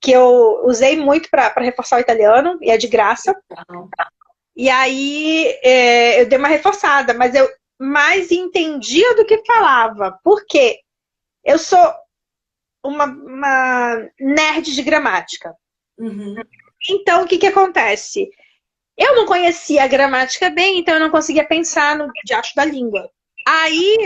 [0.00, 3.34] que eu usei muito para reforçar o italiano, e é de graça.
[4.56, 10.18] E aí é, eu dei uma reforçada, mas eu mais entendia do que falava.
[10.24, 10.80] Por quê?
[11.44, 11.78] Eu sou
[12.84, 15.54] uma, uma nerd de gramática.
[15.98, 16.34] Uhum.
[16.88, 18.28] Então, o que, que acontece?
[18.96, 23.10] Eu não conhecia a gramática bem, então eu não conseguia pensar no diacho da língua.
[23.46, 23.98] Aí,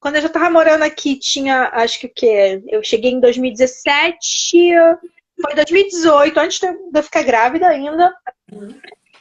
[0.00, 2.62] quando eu já estava morando aqui, tinha, acho que o quê?
[2.68, 4.72] Eu cheguei em 2017,
[5.40, 8.14] foi 2018, antes de eu ficar grávida ainda.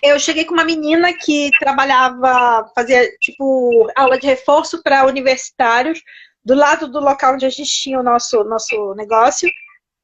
[0.02, 6.02] Eu cheguei com uma menina que trabalhava, fazia, tipo, aula de reforço para universitários,
[6.44, 9.50] do lado do local onde a gente tinha o nosso, nosso negócio.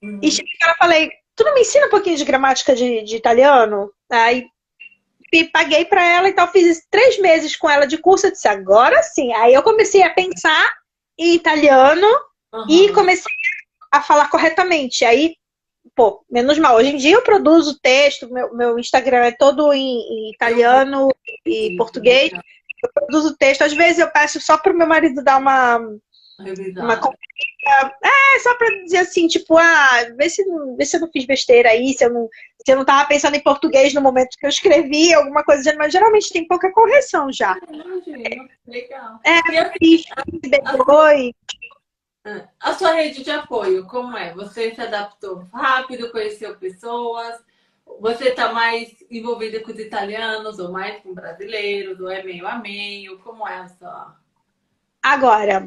[0.01, 0.19] Uhum.
[0.21, 3.91] E cheguei e falei, tu não me ensina um pouquinho de gramática de, de italiano?
[4.09, 4.45] Aí
[5.51, 9.01] paguei para ela e tal, fiz três meses com ela de curso, eu disse, agora
[9.03, 9.33] sim.
[9.33, 10.73] Aí eu comecei a pensar
[11.17, 12.07] em italiano
[12.53, 12.65] uhum.
[12.69, 13.31] e comecei
[13.91, 15.05] a falar corretamente.
[15.05, 15.35] Aí,
[15.95, 16.75] pô, menos mal.
[16.75, 21.09] Hoje em dia eu produzo texto, meu, meu Instagram é todo em, em italiano
[21.45, 22.31] e português.
[22.31, 25.79] Eu produzo texto, às vezes eu peço só pro meu marido dar uma,
[26.77, 26.99] uma
[28.03, 29.87] é, só pra dizer assim, tipo, ah,
[30.17, 30.43] vê se,
[30.77, 32.29] vê se eu não fiz besteira aí, se eu não,
[32.65, 35.91] se eu não tava pensando em português no momento que eu escrevi, alguma coisa, mas
[35.91, 37.55] geralmente tem pouca correção já.
[38.67, 39.19] Legal.
[39.25, 40.03] É, eu fiz,
[40.41, 41.31] depois.
[42.59, 44.33] A sua rede de apoio, como é?
[44.33, 47.43] Você se adaptou rápido, conheceu pessoas?
[47.99, 51.99] Você está mais envolvida com os italianos ou mais com brasileiros?
[51.99, 53.17] Ou é meio a meio?
[53.19, 54.15] Como é a sua...
[55.01, 55.65] Agora,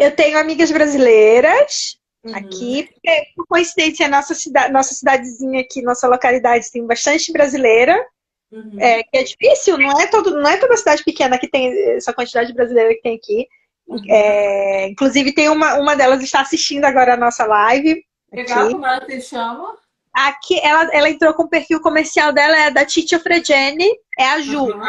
[0.00, 2.34] eu tenho amigas brasileiras uhum.
[2.34, 2.88] aqui,
[3.36, 8.02] por coincidência, nossa, cidade, nossa cidadezinha aqui, nossa localidade tem bastante brasileira.
[8.50, 8.80] Uhum.
[8.80, 12.12] É, que é difícil, não é, todo, não é toda cidade pequena que tem essa
[12.14, 13.46] quantidade brasileira que tem aqui.
[13.86, 14.02] Uhum.
[14.08, 18.02] É, inclusive, tem uma, uma delas está assistindo agora a nossa live.
[18.32, 19.76] Legal, como ela se chama?
[20.12, 23.86] Aqui, ela, ela entrou com o perfil comercial dela, é da Titia Fregene,
[24.18, 24.64] é a Ju.
[24.64, 24.88] Uhum.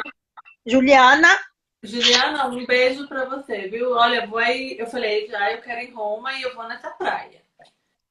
[0.65, 1.29] Juliana
[1.83, 3.91] Juliana, um beijo pra você, viu?
[3.93, 6.91] Olha, vou aí, eu falei já, eu quero ir em Roma e eu vou nessa
[6.91, 7.41] praia.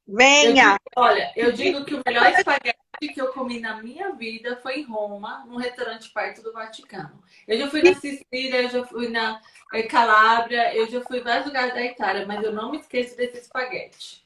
[0.06, 0.72] Venha!
[0.72, 2.78] Eu digo, olha, eu digo que o melhor espaguete
[3.14, 7.22] que eu comi na minha vida foi em Roma, num restaurante perto do Vaticano.
[7.46, 9.40] Eu já fui na Sicília, eu já fui na
[9.72, 13.16] eh, Calábria, eu já fui em vários lugares da Itália, mas eu não me esqueço
[13.16, 14.24] desse espaguete.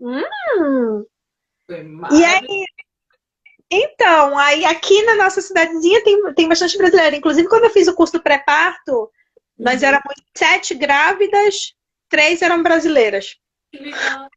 [0.00, 1.04] Hum.
[1.68, 2.64] E aí,
[3.70, 7.16] então, aí aqui na nossa cidadezinha tem, tem bastante brasileiro.
[7.16, 9.10] Inclusive, quando eu fiz o curso pré-parto,
[9.58, 9.88] nós uhum.
[9.88, 11.74] éramos sete grávidas,
[12.08, 13.36] três eram brasileiras.
[13.70, 14.28] Que legal.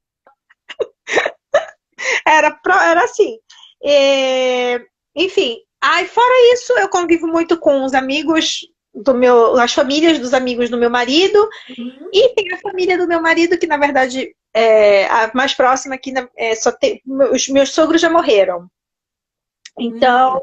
[2.27, 3.37] era, era assim.
[3.81, 10.19] E, enfim, aí fora isso, eu convivo muito com os amigos do meu, as famílias
[10.19, 12.09] dos amigos do meu marido uhum.
[12.11, 16.13] e tem a família do meu marido que na verdade é a mais próxima aqui
[16.35, 17.01] é, só tem
[17.31, 18.69] os meus sogros já morreram
[19.81, 20.41] então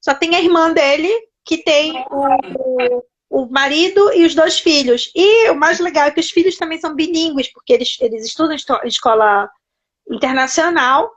[0.00, 1.10] só tem a irmã dele
[1.44, 6.20] que tem o, o marido e os dois filhos e o mais legal é que
[6.20, 9.50] os filhos também são bilíngues porque eles eles estudam em escola
[10.10, 11.10] internacional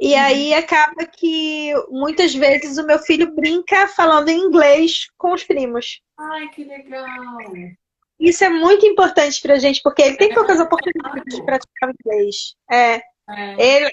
[0.00, 0.20] e uhum.
[0.20, 6.00] aí acaba que muitas vezes o meu filho brinca falando em inglês com os primos.
[6.18, 7.38] Ai, que legal!
[8.18, 12.54] Isso é muito importante pra gente, porque ele tem poucas oportunidades de praticar o inglês.
[12.70, 12.94] É.
[12.96, 13.02] é.
[13.58, 13.90] Ele,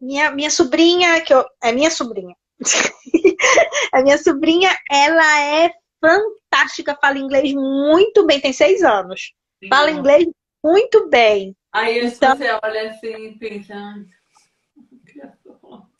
[0.00, 2.34] minha, minha sobrinha, que eu, é minha sobrinha.
[3.92, 9.32] a minha sobrinha, ela é fantástica, fala inglês muito bem, tem seis anos.
[9.68, 10.26] Fala inglês
[10.62, 11.56] muito bem.
[11.72, 14.06] Aí então, você olha assim, pensando.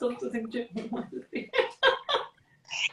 [0.01, 1.49] Assim.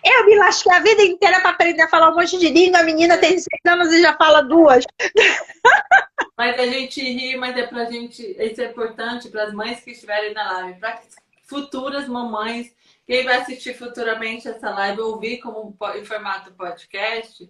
[0.03, 2.80] Eu me lasquei a vida inteira para aprender a falar um monte de língua.
[2.80, 4.84] A menina tem seis anos e já fala duas.
[6.38, 8.36] Mas a gente ri, mas é pra gente.
[8.39, 10.99] Isso é importante para as mães que estiverem na live, para
[11.43, 12.74] futuras mamães.
[13.05, 17.49] Quem vai assistir futuramente essa live, ouvir como em formato podcast,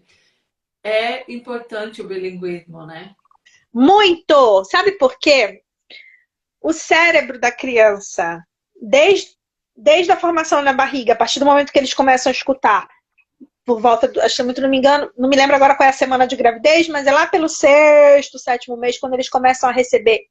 [0.83, 3.15] é importante o bilinguismo, né?
[3.71, 4.63] Muito!
[4.65, 5.61] Sabe por quê?
[6.59, 8.43] O cérebro da criança,
[8.81, 9.37] desde
[9.75, 12.87] desde a formação na barriga, a partir do momento que eles começam a escutar,
[13.65, 15.93] por volta, do, acho muito não me engano, não me lembro agora qual é a
[15.93, 20.27] semana de gravidez, mas é lá pelo sexto, sétimo mês, quando eles começam a receber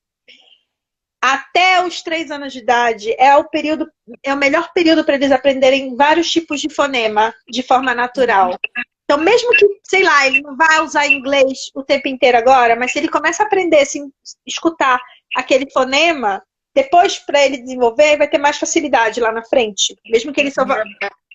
[1.23, 3.89] até os três anos de idade é o período,
[4.25, 8.59] é o melhor período para eles aprenderem vários tipos de fonema de forma natural.
[9.05, 12.93] Então, mesmo que, sei lá, ele não vai usar inglês o tempo inteiro agora, mas
[12.93, 14.11] se ele começa a aprender, assim,
[14.45, 15.01] escutar
[15.37, 16.43] aquele fonema,
[16.75, 19.95] depois, para ele desenvolver, vai ter mais facilidade lá na frente.
[20.07, 20.83] Mesmo que ele só vá,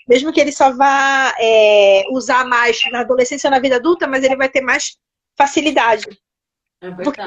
[0.05, 4.23] mesmo que ele só vá é, usar mais na adolescência ou na vida adulta, mas
[4.23, 4.97] ele vai ter mais
[5.38, 6.07] facilidade.
[6.81, 7.21] É Porque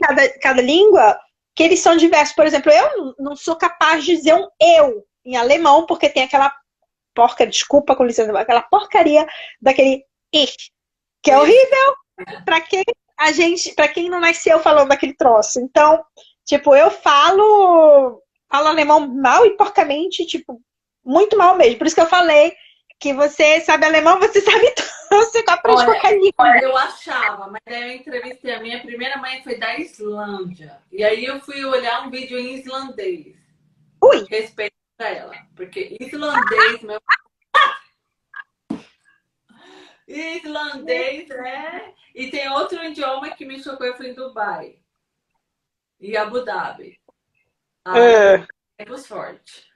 [0.00, 1.18] cada, cada língua
[1.56, 2.34] que eles são diversos.
[2.36, 6.54] Por exemplo, eu não sou capaz de dizer um eu em alemão, porque tem aquela
[7.14, 9.26] porca, desculpa com licença, aquela porcaria
[9.60, 10.70] daquele ich,
[11.22, 11.96] que é horrível
[12.44, 12.84] para quem
[13.18, 15.58] a gente, para quem não nasceu falando daquele troço.
[15.58, 16.04] Então,
[16.46, 20.62] Tipo, eu falo, falo alemão mal e porcamente, tipo,
[21.04, 21.76] muito mal mesmo.
[21.76, 22.54] Por isso que eu falei
[22.98, 26.58] que você sabe alemão, você sabe tudo, você aprende olha, qualquer língua.
[26.62, 30.80] Eu achava, mas aí eu entrevistei a minha primeira mãe foi da Islândia.
[30.90, 33.36] E aí eu fui olhar um vídeo em islandês.
[34.02, 34.26] Ui!
[34.30, 35.34] Respeito pra ela.
[35.54, 37.00] Porque islandês, meu.
[40.08, 41.92] Islandês, né?
[42.14, 44.78] E tem outro idioma que me chocou, eu fui em Dubai
[46.00, 47.00] e Abu Dhabi.
[47.86, 48.46] é.
[48.76, 49.66] Tempos forte.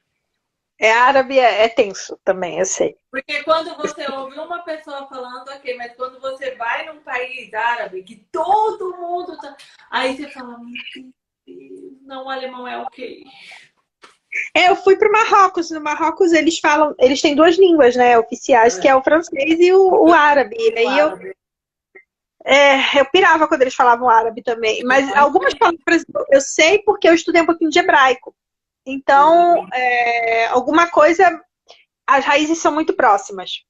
[0.83, 2.97] É árabe, é, é, tenso também, eu sei.
[3.11, 8.03] Porque quando você ouve uma pessoa falando, ok, mas quando você vai num país árabe,
[8.03, 9.55] que todo mundo tá.
[9.91, 10.59] Aí você fala,
[12.03, 13.25] não, o alemão é ok.
[14.55, 15.71] É, eu fui para o Marrocos.
[15.71, 18.81] No Marrocos eles falam, eles têm duas línguas, né, oficiais, é.
[18.81, 20.57] que é o francês e o, o árabe.
[20.59, 21.19] E aí eu
[22.43, 24.83] é, eu pirava quando eles falavam árabe também.
[24.85, 28.35] Mas algumas palavras eu sei porque eu estudei um pouquinho de hebraico.
[28.87, 29.69] Então, uhum.
[29.73, 31.41] é, alguma coisa,
[32.07, 33.65] as raízes são muito próximas.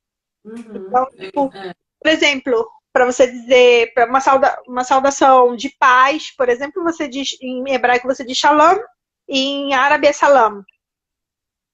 [0.44, 0.86] Uhum.
[0.86, 1.74] Então, tipo, é.
[2.00, 7.08] por exemplo, para você dizer, para uma, sauda, uma saudação de paz, por exemplo, você
[7.08, 8.78] diz em hebraico você diz shalom
[9.28, 10.64] e em árabe é salam.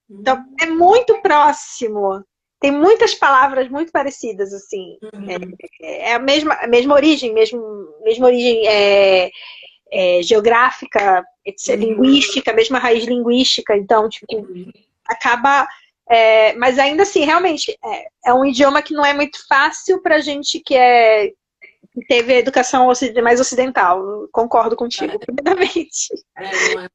[0.09, 0.57] Então, uhum.
[0.61, 2.25] é muito próximo
[2.61, 4.97] tem muitas palavras muito parecidas, assim.
[5.03, 5.27] Uhum.
[5.83, 7.61] É, é, a mesma, a mesma origem, mesmo,
[8.03, 9.31] mesma origem é,
[9.93, 11.25] é, geográfica,
[11.75, 11.81] uhum.
[11.81, 13.77] linguística, mesma raiz linguística.
[13.77, 14.27] Então, tipo,
[15.07, 15.67] acaba.
[16.09, 20.21] É, mas ainda assim, realmente, é, é, um idioma que não é muito fácil pra
[20.21, 21.33] gente que é
[21.93, 22.89] que teve a educação
[23.23, 24.29] mais ocidental.
[24.31, 25.19] Concordo contigo, é.
[25.19, 26.09] primeiramente.
[26.37, 26.89] É, não é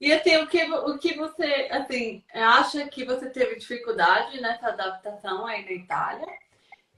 [0.00, 5.46] e assim, o que, o que você assim, acha que você teve dificuldade nessa adaptação
[5.46, 6.26] aí na Itália?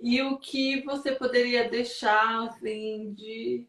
[0.01, 3.67] E o que você poderia deixar assim de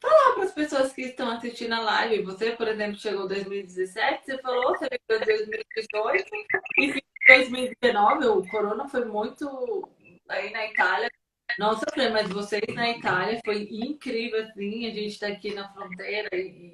[0.00, 2.22] falar para as pessoas que estão assistindo a live?
[2.24, 6.30] Você, por exemplo, chegou em 2017, você falou, você veio em 2018, 2018
[6.78, 9.88] e em 2019 o corona foi muito
[10.28, 11.10] aí na Itália.
[11.58, 14.86] Nossa, mas vocês na Itália foi incrível, assim.
[14.86, 16.72] A gente está aqui na fronteira e,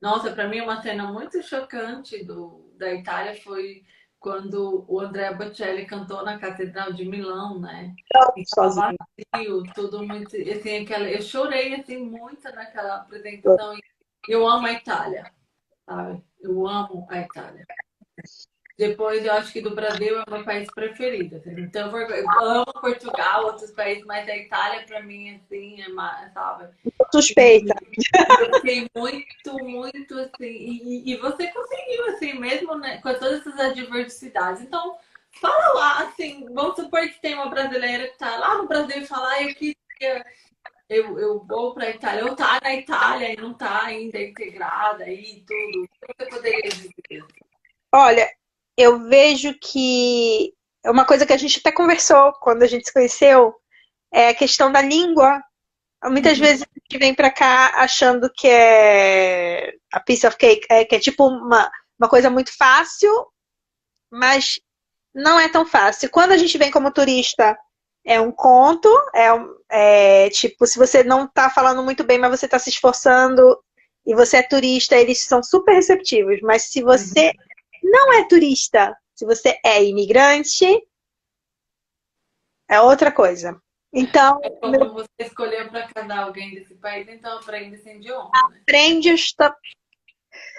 [0.00, 3.84] nossa, para mim uma cena muito chocante do, da Itália foi
[4.24, 7.94] quando o André Bocelli cantou na Catedral de Milão, né?
[9.34, 13.76] Vazio, tudo muito, assim, aquela, eu chorei assim muito naquela apresentação.
[14.26, 15.30] Eu amo a Itália,
[15.84, 16.24] sabe?
[16.40, 17.66] Eu amo a Itália.
[18.76, 21.36] Depois, eu acho que do Brasil é o meu país preferido.
[21.36, 21.60] Assim.
[21.60, 26.74] Então, eu amo Portugal, outros países, mas a Itália, para mim, assim, é mais, sabe?
[27.12, 27.74] Suspeita.
[28.40, 30.34] Eu fiquei muito, muito, assim.
[30.40, 34.62] E, e você conseguiu, assim, mesmo né, com todas essas adversidades.
[34.62, 34.96] Então,
[35.40, 39.06] fala lá, assim, vamos supor que tem uma brasileira que tá lá no Brasil e
[39.06, 40.24] fala, ah, eu queria
[40.88, 45.08] eu, eu vou para a Itália, eu tá na Itália e não tá ainda integrada
[45.08, 45.84] e tudo.
[45.84, 47.24] O que você poderia dizer?
[47.92, 48.30] Olha,
[48.76, 50.52] eu vejo que
[50.84, 53.54] é uma coisa que a gente até conversou quando a gente se conheceu,
[54.12, 55.42] é a questão da língua.
[56.04, 56.44] Muitas uhum.
[56.44, 60.96] vezes a gente vem para cá achando que é a piece of cake, é, que
[60.96, 63.10] é tipo uma, uma coisa muito fácil,
[64.10, 64.60] mas
[65.14, 66.10] não é tão fácil.
[66.10, 67.56] Quando a gente vem como turista,
[68.04, 72.44] é um conto, é, é tipo, se você não está falando muito bem, mas você
[72.44, 73.58] está se esforçando
[74.06, 76.40] e você é turista, eles são super receptivos.
[76.42, 77.53] Mas se você uhum
[77.84, 80.66] não é turista, se você é imigrante,
[82.68, 83.60] é outra coisa.
[83.92, 84.40] Então.
[84.42, 84.92] É como meu...
[84.92, 88.30] você escolheu para casar alguém desse país, então aprende esse idioma.
[88.50, 88.58] Né?
[88.62, 89.54] Aprende esta...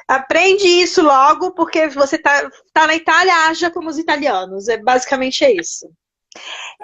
[0.07, 4.67] Aprende isso logo, porque você tá, tá na Itália, haja como os italianos.
[4.69, 5.91] É basicamente é isso.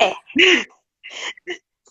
[0.02, 0.14] É.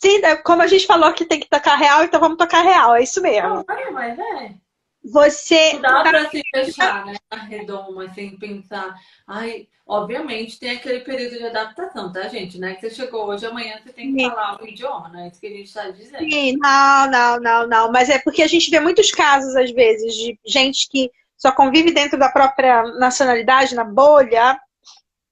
[0.02, 2.96] Sim, né, como a gente falou que tem que tocar real, então vamos tocar real,
[2.96, 3.64] é isso mesmo.
[3.66, 4.54] Não, é, mas é.
[5.02, 5.74] Você.
[5.74, 6.10] Não dá tá...
[6.10, 7.16] para se fechar, né?
[7.30, 8.94] Na redoma, sem pensar.
[9.26, 12.58] Ai, obviamente tem aquele período de adaptação, tá, gente?
[12.58, 12.74] Né?
[12.74, 14.30] Que você chegou hoje, amanhã você tem que Sim.
[14.30, 15.28] falar o idioma, né?
[15.28, 16.30] Isso que a gente está dizendo.
[16.30, 17.92] Sim, não, não, não, não.
[17.92, 21.92] Mas é porque a gente vê muitos casos, às vezes, de gente que só convive
[21.92, 24.60] dentro da própria nacionalidade, na bolha,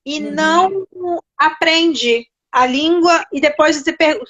[0.05, 0.31] e uhum.
[0.33, 3.85] não aprende a língua, e depois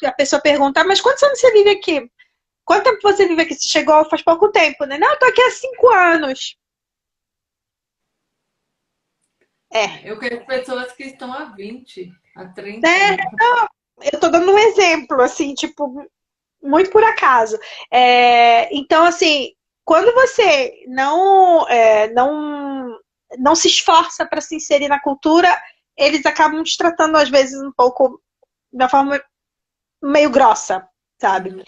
[0.04, 2.10] a pessoa pergunta, mas quantos anos você vive aqui?
[2.68, 3.54] Quanto tempo você vive aqui?
[3.54, 4.98] Você chegou faz pouco tempo, né?
[4.98, 6.54] Não, eu tô aqui há cinco anos.
[9.72, 10.10] É.
[10.10, 12.86] Eu quero pessoas que estão há 20, há 30.
[12.86, 13.68] É, não,
[14.12, 16.06] eu tô dando um exemplo, assim, tipo,
[16.62, 17.58] muito por acaso.
[17.90, 22.98] É, então, assim, quando você não, é, não,
[23.38, 25.48] não se esforça para se inserir na cultura,
[25.96, 28.22] eles acabam te tratando, às vezes, um pouco
[28.70, 29.18] da forma
[30.02, 30.86] meio grossa,
[31.18, 31.64] sabe?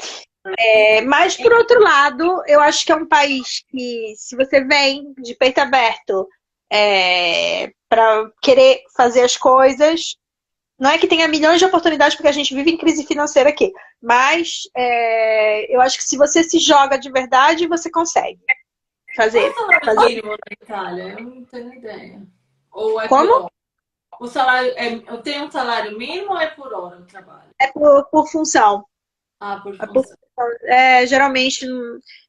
[0.58, 5.12] É, mas, por outro lado, eu acho que é um país que, se você vem
[5.18, 6.26] de peito aberto
[6.72, 10.16] é, para querer fazer as coisas,
[10.78, 13.70] não é que tenha milhões de oportunidades, porque a gente vive em crise financeira aqui,
[14.00, 18.40] mas é, eu acho que se você se joga de verdade, você consegue
[19.14, 19.52] fazer.
[19.52, 21.02] Qual é o salário mínimo na Itália?
[21.18, 22.22] Eu não tenho ideia.
[22.72, 23.50] Ou é Como?
[24.18, 27.50] O salário é, tem um salário mínimo ou é por hora o trabalho?
[27.58, 28.84] É por, por função.
[29.40, 30.16] Ah, por função.
[30.64, 31.66] É, geralmente,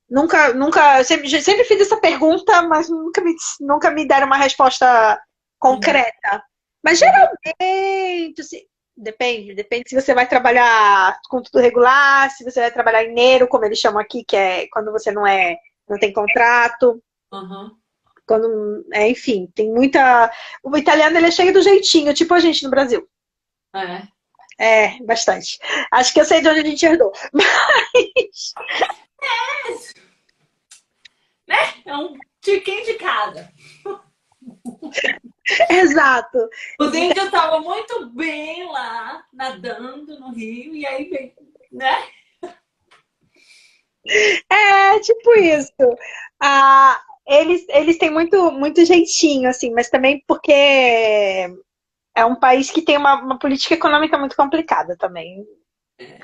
[0.09, 5.21] nunca, nunca, sempre, sempre fiz essa pergunta, mas nunca me, nunca me deram uma resposta
[5.59, 6.33] concreta.
[6.33, 6.39] Uhum.
[6.83, 8.61] Mas geralmente, assim,
[8.95, 13.47] depende, depende se você vai trabalhar com tudo regular, se você vai trabalhar em Nero,
[13.47, 15.57] como eles chamam aqui, que é quando você não é,
[15.87, 17.01] não tem contrato.
[17.33, 17.71] Uhum.
[18.25, 20.31] Quando, é, enfim, tem muita.
[20.63, 23.07] O italiano ele é cheio do jeitinho, tipo a gente no Brasil.
[23.75, 24.07] É.
[24.59, 25.59] É, bastante.
[25.91, 27.11] Acho que eu sei de onde a gente herdou.
[27.33, 28.53] Mas.
[29.21, 29.71] É,
[31.47, 31.73] né?
[31.85, 33.51] é um tiquinho de cada.
[35.69, 36.49] Exato.
[36.79, 41.35] Os índios estavam muito bem lá, nadando no rio, e aí vem,
[41.71, 42.07] né?
[44.49, 45.71] É, tipo isso.
[46.39, 51.53] Ah, eles, eles têm muito, muito jeitinho, assim, mas também porque
[52.15, 55.45] é um país que tem uma, uma política econômica muito complicada também.
[55.97, 56.19] É,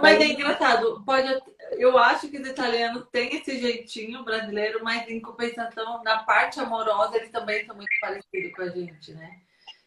[0.00, 1.28] mas é engraçado, pode,
[1.72, 7.16] eu acho que os italianos têm esse jeitinho brasileiro, mas em compensação, na parte amorosa,
[7.16, 9.30] eles também são muito parecidos com a gente, né?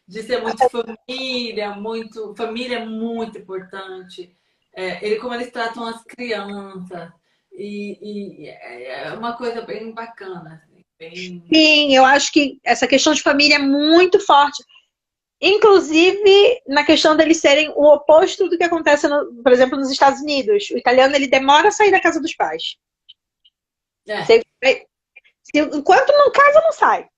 [0.06, 2.34] De ser muito família, muito.
[2.36, 4.34] Família é muito importante.
[4.74, 7.10] É, ele, como eles tratam as crianças.
[7.52, 10.62] E, e é uma coisa bem bacana.
[10.64, 11.44] Assim, bem...
[11.52, 14.62] Sim, eu acho que essa questão de família é muito forte.
[15.44, 20.20] Inclusive na questão deles serem o oposto do que acontece, no, por exemplo, nos Estados
[20.20, 20.70] Unidos.
[20.70, 22.76] O italiano ele demora a sair da casa dos pais.
[24.06, 24.24] É.
[24.24, 24.40] Se,
[25.54, 27.08] enquanto não casa, não sai.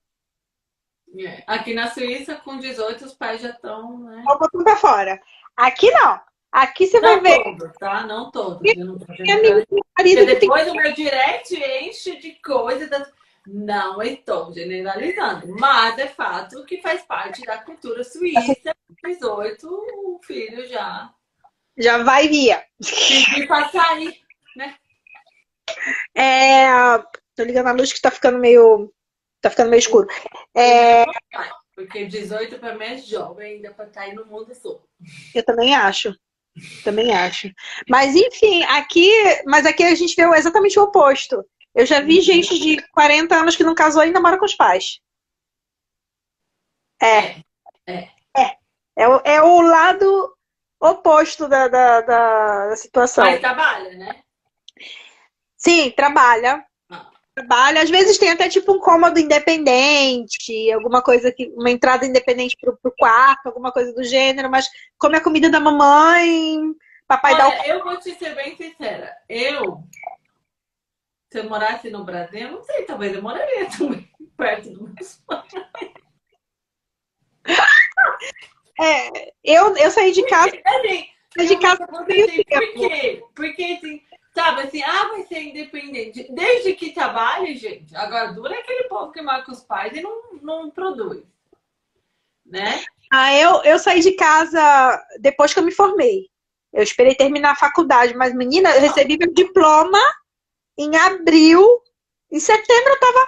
[1.19, 1.43] É.
[1.45, 4.23] Aqui na Suíça, com 18, os pais já estão, né?
[4.27, 5.21] Estão pra fora.
[5.55, 6.19] Aqui não.
[6.51, 7.43] Aqui você não vai ver.
[7.43, 8.07] Todos, tá?
[8.07, 8.61] Não todos.
[8.63, 12.87] Eu não tô Porque depois o meu direct enche de coisa.
[12.87, 13.07] Das...
[13.47, 18.75] Não estou generalizando, mas é fato que faz parte da cultura suíça.
[19.03, 21.13] 18, o filho já.
[21.77, 22.63] Já vai via.
[23.37, 24.19] E pra sair,
[24.55, 24.75] né?
[26.15, 26.67] É.
[27.35, 28.91] Tô ligando a luz que tá ficando meio.
[29.41, 30.07] Tá ficando meio escuro.
[30.55, 31.05] É...
[31.75, 34.81] Porque 18 para mim é jovem ainda para estar tá aí no mundo sul.
[35.33, 36.15] Eu também acho.
[36.85, 37.51] Também acho.
[37.89, 39.11] Mas enfim, aqui,
[39.45, 41.45] mas aqui a gente vê exatamente o oposto.
[41.75, 42.23] Eu já vi uhum.
[42.23, 44.99] gente de 40 anos que não casou e ainda mora com os pais.
[47.01, 47.41] É.
[47.87, 48.09] É.
[48.35, 48.57] É.
[48.97, 50.33] É, o, é o lado
[50.79, 53.25] oposto da, da, da, da situação.
[53.25, 54.23] Mas trabalha, né?
[55.57, 56.65] Sim, trabalha
[57.35, 57.79] trabalho.
[57.79, 61.51] Às vezes tem até tipo um cômodo independente, alguma coisa que.
[61.55, 65.59] uma entrada independente pro, pro quarto, alguma coisa do gênero, mas come a comida da
[65.59, 66.61] mamãe,
[67.07, 67.65] papai Olha, dá o.
[67.65, 69.15] Eu vou te ser bem sincera.
[69.27, 69.83] Eu,
[71.35, 75.53] se eu morasse no Brasil, não sei, talvez eu moraria também perto do meus pais.
[78.79, 80.51] É, eu, eu saí de casa.
[80.51, 81.07] Porque, assim,
[81.37, 81.87] saí de casa.
[81.87, 83.23] Por quê?
[83.35, 84.01] Porque assim,
[84.33, 86.27] Sabe assim, ah, vai ser independente.
[86.29, 87.95] Desde que trabalhe, gente.
[87.95, 91.23] Agora, dura é aquele povo que marca os pais e não, não produz.
[92.45, 92.83] Né?
[93.11, 96.29] Ah, eu, eu saí de casa depois que eu me formei.
[96.73, 99.99] Eu esperei terminar a faculdade, mas, menina, eu recebi meu diploma
[100.77, 101.81] em abril.
[102.31, 103.27] Em setembro eu tava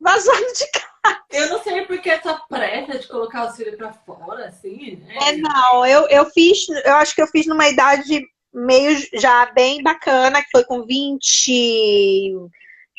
[0.00, 0.92] vazando de casa.
[1.30, 5.16] Eu não sei porque essa pressa de colocar o filho pra fora, assim, né?
[5.28, 9.82] É, não, eu, eu fiz, eu acho que eu fiz numa idade meio já bem
[9.82, 12.36] bacana, que foi com 20,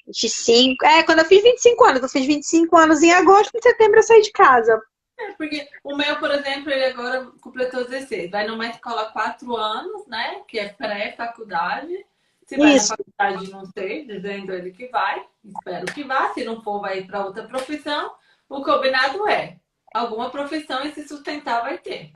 [0.08, 0.86] 25.
[0.86, 4.04] É, quando eu fiz 25 anos, eu fiz 25 anos em agosto, em setembro eu
[4.04, 4.82] saí de casa.
[5.20, 8.32] É, porque o meu, por exemplo, ele agora completou 16.
[8.32, 10.42] Vai numa escola 4 anos, né?
[10.48, 12.06] Que é pré-faculdade.
[12.46, 12.92] Se vai Isso.
[12.92, 15.26] na faculdade, não sei, dizendo ele que vai.
[15.44, 16.34] Espero que vá.
[16.34, 18.14] Se não for, vai para outra profissão.
[18.50, 19.60] O combinado é
[19.94, 22.12] alguma profissão e se sustentar vai ter.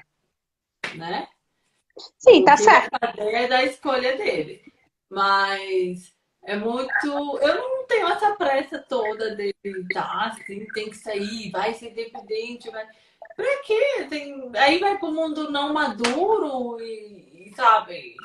[0.96, 1.28] Né?
[2.18, 2.98] Sim, tá certo.
[3.18, 4.62] É da escolha dele.
[5.10, 6.14] Mas
[6.44, 7.06] é muito.
[7.06, 9.54] Eu não tenho essa pressa toda dele,
[9.94, 10.28] tá?
[10.28, 12.88] Assim, tem que sair, vai ser independente, vai.
[13.38, 14.08] Pra quê?
[14.10, 14.52] Tem...
[14.56, 18.16] Aí vai pro mundo não maduro e, e sabe?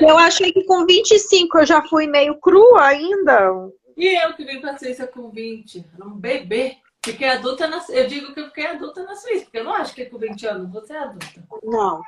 [0.00, 3.68] Eu achei que com 25 eu já fui meio crua ainda.
[3.96, 6.76] E eu que vim pra Suíça com 20, um bebê.
[7.04, 7.84] Fiquei adulta na...
[7.88, 10.46] Eu digo que eu fiquei adulta na Suíça, porque eu não acho que com 20
[10.46, 11.44] anos você é adulta.
[11.64, 12.00] Não.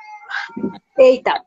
[0.96, 1.44] Eita.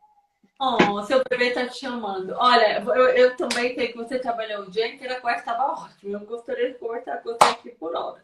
[0.60, 2.36] Oh, seu bebê tá te chamando.
[2.38, 6.20] Olha, eu, eu também sei que você trabalhou o dia inteiro, a quarta estava ótima.
[6.20, 8.22] Eu gostaria de cortar você aqui por hora.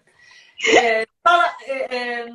[0.78, 2.34] É, fala, é, é,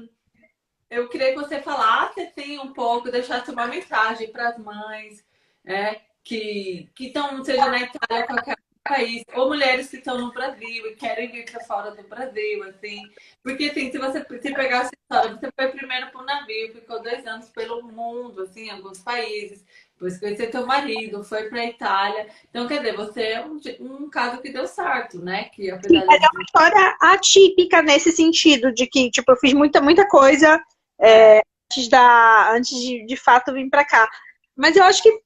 [0.90, 5.24] eu queria que você falasse assim, um pouco, deixasse uma mensagem para as mães
[5.64, 10.96] é, que estão, seja na Itália, qualquer país, ou mulheres que estão no Brasil e
[10.96, 13.02] querem vir para fora do Brasil, assim.
[13.42, 17.00] Porque, assim, se você se pegar essa história, você foi primeiro para o navio, ficou
[17.02, 21.66] dois anos pelo mundo, assim, em alguns países, depois conheceu teu marido, foi para a
[21.66, 22.26] Itália.
[22.48, 25.44] Então, quer dizer, você é um, um caso que deu certo, né?
[25.44, 26.24] Que, apesar Sim, de...
[26.24, 30.60] é uma história atípica nesse sentido, de que, tipo, eu fiz muita, muita coisa
[31.00, 34.08] é, antes, da, antes de, de fato, vir para cá.
[34.56, 35.20] Mas eu acho que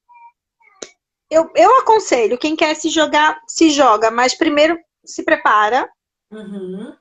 [1.31, 5.89] eu, eu aconselho, quem quer se jogar, se joga, mas primeiro se prepara.
[6.31, 6.95] Uhum.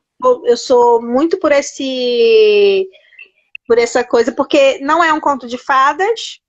[0.45, 2.87] Eu sou muito por esse
[3.67, 6.39] por essa coisa, porque não é um conto de fadas.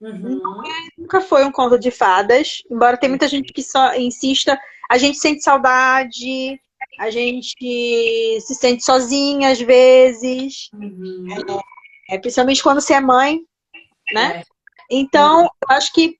[0.00, 0.40] Uhum.
[0.66, 2.62] É, nunca foi um conto de fadas.
[2.70, 4.58] Embora tem muita gente que só insista,
[4.90, 6.60] a gente sente saudade,
[6.98, 10.68] a gente se sente sozinha às vezes.
[10.72, 11.26] Uhum.
[12.08, 13.40] É, é, principalmente quando você é mãe,
[14.12, 14.40] né?
[14.40, 14.44] É.
[14.90, 16.18] Então, eu acho que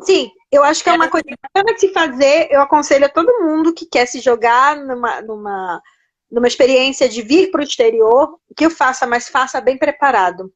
[0.00, 2.48] Sim, eu acho que é uma coisa bacana de se fazer.
[2.50, 5.82] Eu aconselho a todo mundo que quer se jogar numa, numa,
[6.30, 10.52] numa experiência de vir para o exterior, que o faça, mas faça bem preparado.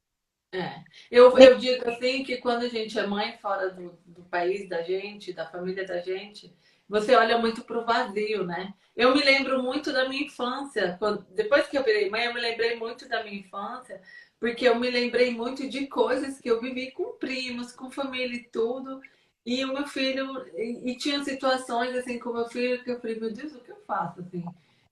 [0.52, 0.80] É.
[1.10, 4.82] Eu, eu digo assim que quando a gente é mãe fora do, do país da
[4.82, 6.54] gente, da família da gente,
[6.92, 8.74] você olha muito para o vazio, né?
[8.94, 10.94] Eu me lembro muito da minha infância.
[10.98, 13.98] Quando, depois que eu virei mãe, eu me lembrei muito da minha infância,
[14.38, 18.44] porque eu me lembrei muito de coisas que eu vivi com primos, com família e
[18.44, 19.00] tudo.
[19.44, 23.00] E o meu filho, e, e tinha situações assim com o meu filho que eu
[23.00, 24.20] falei, meu Deus, o que eu faço?
[24.20, 24.44] Assim,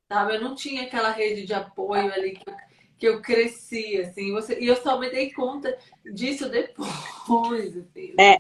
[0.09, 0.37] sabe?
[0.37, 2.45] Eu não tinha aquela rede de apoio ali que,
[2.97, 5.77] que eu cresci, assim, você, e eu só me dei conta
[6.15, 7.77] disso depois.
[7.77, 8.15] Assim.
[8.19, 8.39] É,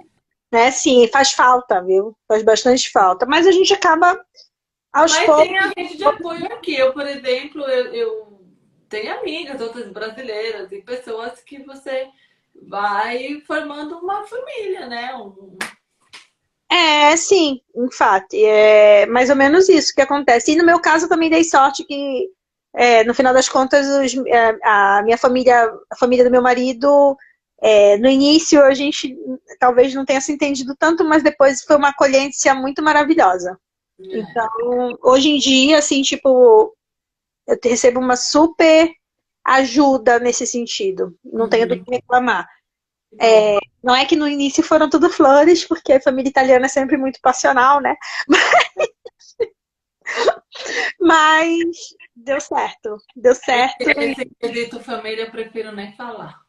[0.52, 2.16] né, sim, faz falta, viu?
[2.26, 3.26] Faz bastante falta.
[3.26, 4.20] Mas a gente acaba
[4.92, 5.44] aos Mas poucos.
[5.44, 6.74] tem a rede de apoio aqui.
[6.74, 8.40] Eu, por exemplo, eu, eu
[8.88, 12.08] tem amigas, outras brasileiras, e pessoas que você
[12.68, 15.14] vai formando uma família, né?
[15.14, 15.56] Um...
[16.70, 18.34] É, sim, em fato.
[18.34, 20.52] É mais ou menos isso que acontece.
[20.52, 22.28] E no meu caso, eu também dei sorte que,
[22.74, 27.16] é, no final das contas, os, é, a minha família, a família do meu marido,
[27.62, 29.16] é, no início a gente
[29.58, 33.58] talvez não tenha se entendido tanto, mas depois foi uma acolhência muito maravilhosa.
[34.00, 34.18] É.
[34.18, 36.74] Então, hoje em dia, assim, tipo,
[37.46, 38.90] eu recebo uma super
[39.44, 41.14] ajuda nesse sentido.
[41.24, 41.84] Não tenho do uhum.
[41.84, 42.48] que reclamar.
[43.20, 46.96] É, não é que no início foram tudo flores, porque a família italiana é sempre
[46.96, 47.96] muito passional, né?
[48.28, 48.40] Mas,
[51.00, 51.58] mas
[52.14, 52.96] deu certo.
[53.16, 53.80] Deu certo.
[53.80, 56.40] Esse quesito família eu prefiro nem falar.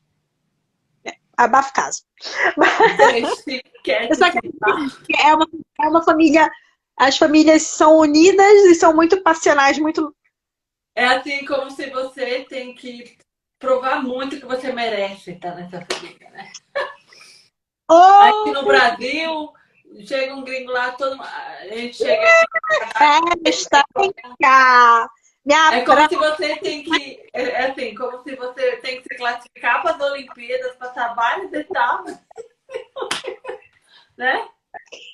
[1.37, 2.03] Abafa caso.
[3.83, 5.47] Que é uma,
[5.81, 6.51] é uma família.
[6.97, 10.15] As famílias são unidas e são muito passionais, muito.
[10.95, 13.17] É assim como se você tem que
[13.57, 16.51] provar muito que você merece estar nessa família, né?
[17.89, 19.53] Oh, Aqui no Brasil,
[20.05, 22.27] chega um gringo lá, todo a gente chega.
[23.43, 23.83] Festa,
[25.43, 27.29] Minha é como se você tem que.
[27.33, 31.51] É, é assim, como se você tem que se classificar para as Olimpíadas, para trabalhos
[31.51, 32.03] e tal.
[34.17, 34.47] né?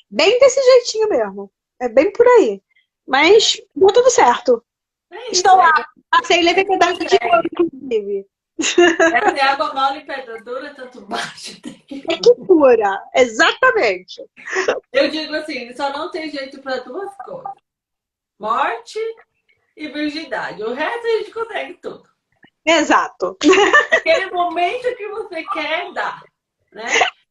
[0.10, 1.52] Bem desse jeitinho mesmo.
[1.80, 2.62] É bem por aí.
[3.08, 4.64] Mas deu tudo certo.
[5.12, 5.72] É Estou lá.
[6.10, 8.28] Passei levei pedaço de ouro, inclusive.
[9.38, 11.58] É água mole e pedra dura, tanto baixo.
[11.90, 14.22] É que pura, exatamente.
[14.92, 17.54] Eu digo assim, só não tem jeito para duas coisas.
[18.38, 19.00] Morte
[19.78, 20.64] e virgindade.
[20.64, 22.10] O resto a gente consegue tudo.
[22.66, 23.38] Exato.
[23.94, 26.24] Aquele momento que você quer dar,
[26.74, 26.88] né?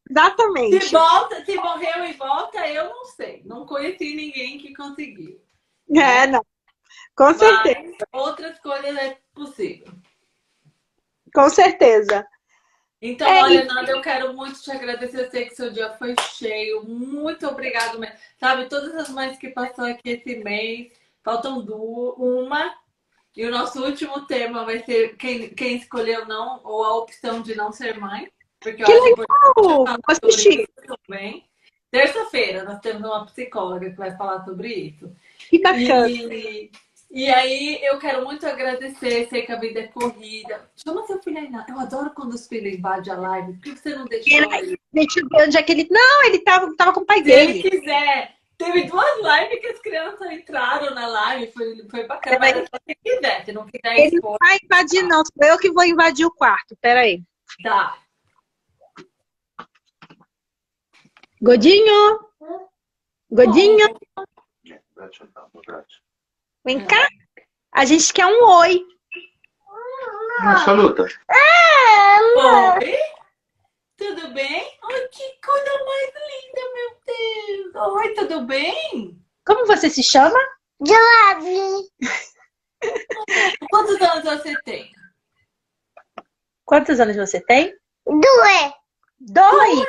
[0.09, 0.85] Exatamente.
[0.85, 3.43] Se volta, se morreu e volta, eu não sei.
[3.45, 5.43] Não conheci ninguém que conseguiu.
[5.95, 6.45] É, não.
[7.17, 8.07] Com certeza.
[8.13, 9.93] Mas outras coisas é possível.
[11.35, 12.27] Com certeza.
[13.03, 15.27] Então, é olha, Nada, eu quero muito te agradecer.
[15.27, 16.85] Eu sei que seu dia foi cheio.
[16.85, 18.17] Muito obrigado mesmo.
[18.39, 20.93] Sabe, todas as mães que passou aqui esse mês,
[21.27, 22.73] faltam duas, uma.
[23.37, 27.57] E o nosso último tema vai ser quem, quem escolheu não, ou a opção de
[27.57, 28.31] não ser mãe.
[28.61, 29.85] Porque que legal!
[30.09, 30.69] Assistir.
[30.87, 31.45] também.
[31.91, 35.13] Terça-feira nós temos uma psicóloga que vai falar sobre isso.
[35.51, 36.09] Que bacana.
[36.09, 36.71] E,
[37.11, 40.71] e aí eu quero muito agradecer, sei que a vida é corrida.
[40.77, 41.65] Chama seu filho aí, não.
[41.69, 43.53] Eu adoro quando os filhos invadem a live.
[43.55, 44.79] Por que você não deixou ele?
[44.93, 45.89] Deixa eu ver onde é que ele.
[45.91, 47.53] Não, ele tava, tava com o pai Se dele.
[47.53, 48.36] Se ele quiser.
[48.59, 52.39] Teve duas lives que as crianças entraram na live, foi, foi bacana.
[52.39, 55.23] Mas se quiser, se não quiser Ele não vai invadir, não.
[55.25, 56.77] Sou eu que vou invadir o quarto.
[56.81, 57.23] Peraí.
[57.63, 57.99] Tá.
[61.41, 62.27] Godinho!
[63.31, 63.95] Godinho!
[66.65, 67.09] Vem cá.
[67.73, 68.83] A gente quer um oi.
[70.43, 71.07] Nossa luta.
[71.31, 72.97] É, oi?
[73.97, 74.79] Tudo bem?
[74.85, 77.95] Ai, que coisa mais linda, meu Deus.
[77.95, 79.19] Oi, tudo bem?
[79.47, 80.39] Como você se chama?
[80.87, 81.45] Joab.
[83.71, 84.93] Quantos anos você tem?
[86.67, 87.75] Quantos anos você tem?
[88.07, 88.73] Dois.
[89.19, 89.87] Dois?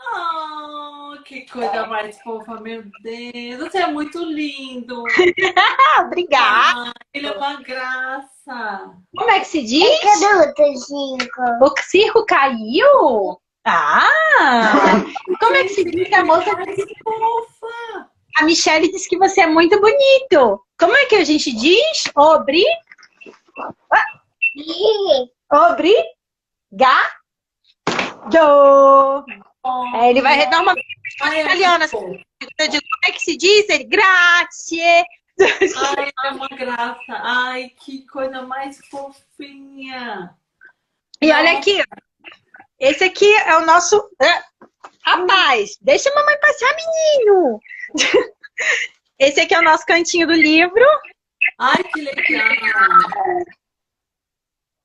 [0.00, 3.58] Oh, que coisa mais fofa, meu Deus.
[3.58, 5.04] Você é muito lindo.
[6.00, 6.90] Obrigada.
[6.90, 8.94] Ah, ele é uma graça.
[9.14, 10.00] Como é que se diz?
[10.00, 11.42] Cadê o circo?
[11.60, 13.41] O circo caiu?
[13.64, 15.04] Ah!
[15.38, 18.10] Como é que se diz que a moça é fofa?
[18.36, 20.64] A Michelle disse que você é muito bonito.
[20.78, 22.04] Como é que a gente diz?
[22.16, 22.64] Obri?
[25.52, 25.94] Obri?
[26.72, 26.98] Ga?
[28.30, 29.24] Do.
[29.94, 30.74] É, ele vai dar uma
[31.20, 31.86] italiana.
[31.92, 33.68] Eu digo, como é que se diz?
[33.68, 35.04] Ele, grazie.
[35.40, 37.00] Ai, é uma graça.
[37.08, 40.34] Ai, que coisa mais fofinha.
[41.20, 41.80] E olha aqui,
[42.78, 43.96] esse aqui é o nosso.
[44.20, 44.42] É,
[45.04, 47.60] rapaz, deixa a mamãe passar, menino.
[49.18, 50.84] Esse aqui é o nosso cantinho do livro.
[51.60, 52.42] Ai, que legal.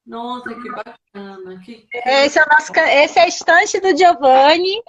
[0.06, 1.62] Nossa, que bacana.
[1.66, 1.88] Que...
[1.92, 4.82] Esse, é o nosso, esse é a estante do Giovanni.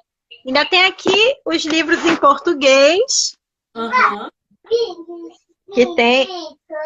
[0.46, 3.36] Ainda tem aqui os livros em português.
[3.74, 4.28] Uhum.
[5.72, 6.28] Que tem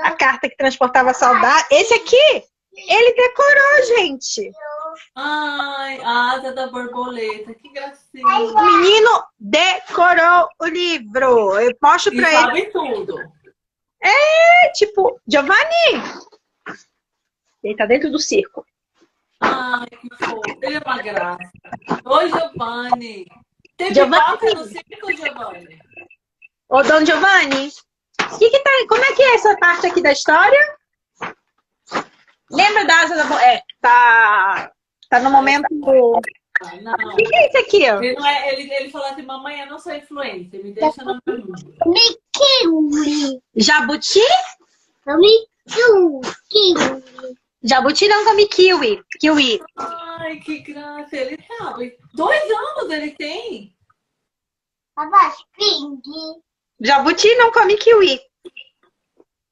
[0.03, 1.67] a carta que transportava saudade.
[1.71, 2.45] Esse aqui,
[2.75, 4.51] ele decorou, gente.
[5.15, 8.27] Ai, a asa da borboleta, que gracinha.
[8.27, 11.59] O menino decorou o livro.
[11.61, 12.39] Eu mostro pra ele.
[12.39, 13.19] Sabe tudo.
[14.03, 16.03] É, tipo, Giovanni,
[17.63, 18.67] ele tá dentro do circo.
[19.41, 20.41] Ai, que fofo.
[20.63, 21.51] Ele é uma graça.
[22.05, 23.27] Oi, Giovanni.
[23.77, 24.55] Teve Giovanni.
[24.55, 25.79] no circo, Giovanni?
[26.69, 27.71] Ô, Dona Giovanni,
[28.39, 30.79] que que tá, como é que é essa parte aqui da história?
[32.53, 34.71] Lembra da asa da É, tá,
[35.09, 35.67] tá no momento.
[35.71, 36.21] Não.
[36.95, 37.85] O que é isso aqui?
[37.85, 41.19] Ele, não é, ele, ele falou assim: Mamãe, eu não sou influencer, me deixa no
[41.27, 43.43] meu mundo.
[43.57, 44.21] Jabuti?
[45.69, 46.23] Kiwi.
[47.65, 49.03] Jabuti não come kiwi.
[49.19, 49.61] Kiwi.
[49.77, 51.17] Ai, que graça.
[51.17, 51.97] Ele sabe.
[52.15, 53.75] Dois anos ele tem.
[54.95, 56.01] Papai, ping.
[56.81, 58.21] Jabuti não come kiwi.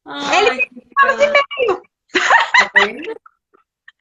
[0.04, 1.82] Ai, ele tem anos e meio.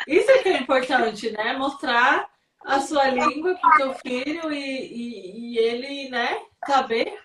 [0.07, 1.53] Isso é que é importante, né?
[1.53, 2.29] Mostrar
[2.65, 7.17] a sua língua pro teu filho e, e, e ele, né, saber.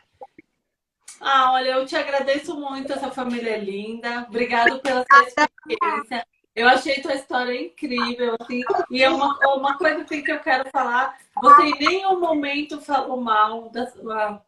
[1.21, 4.27] Ah, olha, eu te agradeço muito, essa família é linda.
[4.29, 6.27] Obrigado pela sua experiência.
[6.55, 10.69] Eu achei tua história incrível, assim, e é uma, uma coisa assim, que eu quero
[10.71, 11.17] falar.
[11.43, 14.41] Você em nenhum momento falou mal da sua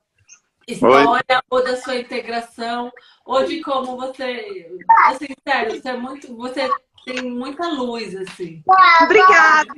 [0.68, 1.40] história, Oi.
[1.51, 2.92] ou da sua integração,
[3.24, 4.70] ou de como você.
[5.07, 6.36] Assim, sério, você é muito.
[6.36, 6.70] Você
[7.07, 8.62] tem muita luz, assim.
[9.04, 9.72] Obrigada.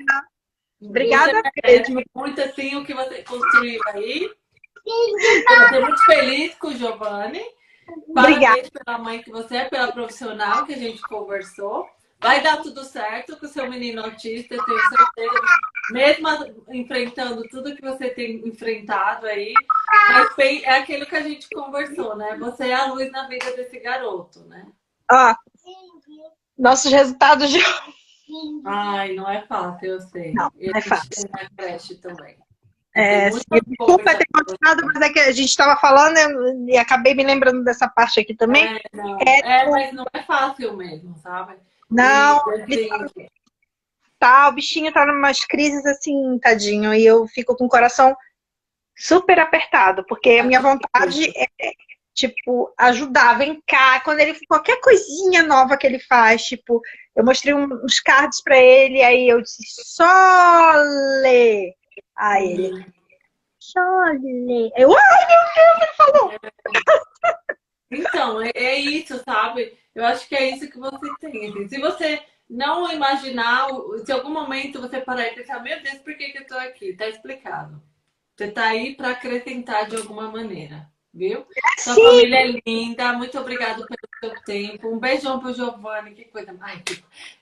[0.80, 2.02] Obrigada mesmo.
[2.14, 4.30] Muito assim o que você construiu aí.
[4.86, 7.42] Eu estou muito feliz com o Giovanni.
[8.14, 8.70] Parabéns Obrigada.
[8.84, 11.86] pela mãe que você é, pela profissional que a gente conversou.
[12.20, 15.40] Vai dar tudo certo com o seu menino autista, eu tenho certeza.
[15.90, 16.28] Mesmo
[16.70, 19.52] enfrentando tudo que você tem enfrentado aí,
[20.64, 22.36] é aquilo que a gente conversou, né?
[22.40, 24.66] Você é a luz na vida desse garoto, né?
[25.08, 25.36] Ah,
[26.58, 27.60] nossos resultados de
[28.64, 30.32] Ai, não é fácil, eu sei.
[30.34, 31.30] Não, não é fácil.
[31.32, 32.36] Na creche também.
[32.94, 37.62] É, desculpa ter continuado, mas é que a gente estava falando e acabei me lembrando
[37.62, 38.64] dessa parte aqui também.
[38.64, 41.54] É, não, é, é mas não é fácil mesmo, sabe?
[41.88, 43.28] Não, e, assim,
[44.18, 48.16] tá, o bichinho tá numas crises assim, tadinho, e eu fico com o coração
[48.96, 51.46] super apertado, porque a minha vontade é,
[52.18, 56.82] tipo, ajudar, vem cá, quando ele, qualquer coisinha nova que ele faz, tipo,
[57.14, 61.74] eu mostrei uns cards para ele, aí eu disse, Sole!
[62.16, 62.86] Aí ele,
[63.60, 64.72] Sole!
[64.76, 66.32] Eu, ai meu Deus, ele falou!
[67.90, 69.78] Então, é, é, isso, sabe?
[69.94, 71.68] Eu acho que é isso que você tem.
[71.68, 73.68] Se você não imaginar,
[74.04, 76.94] se algum momento você parar e pensar, meu Deus, por que, que eu tô aqui?
[76.94, 77.82] Tá explicado.
[78.36, 81.46] Você tá aí para acrescentar de alguma maneira viu?
[81.78, 82.04] Sua Sim.
[82.04, 84.88] família é linda, muito obrigado pelo seu tempo.
[84.88, 86.82] Um beijão pro Giovanni, que coisa mais.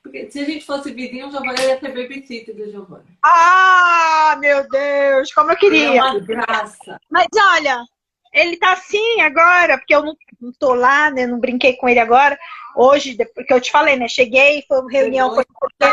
[0.02, 3.18] Porque se a gente fosse vizinho, o Giovanni ia ser babysitter do Giovanni.
[3.22, 5.98] Ah, meu Deus, como eu queria.
[5.98, 7.00] É uma graça.
[7.10, 7.84] Mas olha,
[8.32, 11.26] ele tá assim agora, porque eu não, não tô lá, né?
[11.26, 12.38] Não brinquei com ele agora.
[12.74, 14.08] Hoje, porque eu te falei, né?
[14.08, 15.34] Cheguei, foi uma reunião.
[15.34, 15.44] Foi...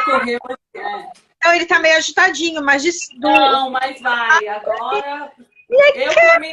[0.05, 0.39] Correu,
[0.76, 1.24] é.
[1.38, 2.84] Então ele tá meio agitadinho, mas.
[2.84, 2.91] De...
[3.17, 4.47] Não, mas vai.
[4.47, 5.32] Agora.
[5.95, 6.47] Eu, calma,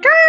[0.00, 0.22] calma.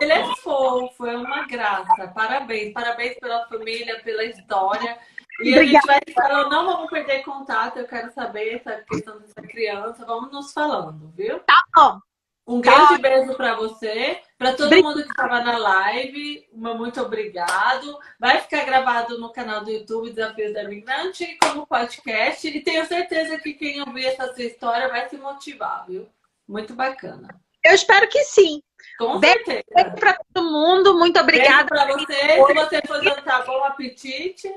[0.00, 2.08] Ele é fofo, é uma graça.
[2.08, 4.98] Parabéns, parabéns pela família, pela história.
[5.40, 5.60] E Obrigada.
[5.60, 10.04] a gente vai falando, não vamos perder contato, eu quero saber essa questão dessa criança,
[10.04, 11.38] vamos nos falando, viu?
[11.40, 12.00] Tá bom.
[12.44, 12.98] Um grande tá.
[12.98, 14.88] beijo para você, para todo Obrigada.
[14.88, 17.98] mundo que estava na live, uma muito obrigado.
[18.18, 23.38] Vai ficar gravado no canal do YouTube Desafios da Migrante como podcast e tenho certeza
[23.38, 26.08] que quem ouvir essa sua história vai se motivar, viu?
[26.48, 27.28] Muito bacana.
[27.64, 28.62] Eu espero que sim.
[28.96, 29.62] Com certeza.
[29.74, 30.98] Beijo para todo mundo.
[30.98, 31.68] Muito obrigada.
[31.68, 32.14] para você.
[32.14, 34.48] Se você for jantar, bom apetite.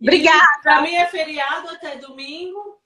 [0.00, 0.60] Obrigada.
[0.62, 2.80] Para mim é feriado até domingo.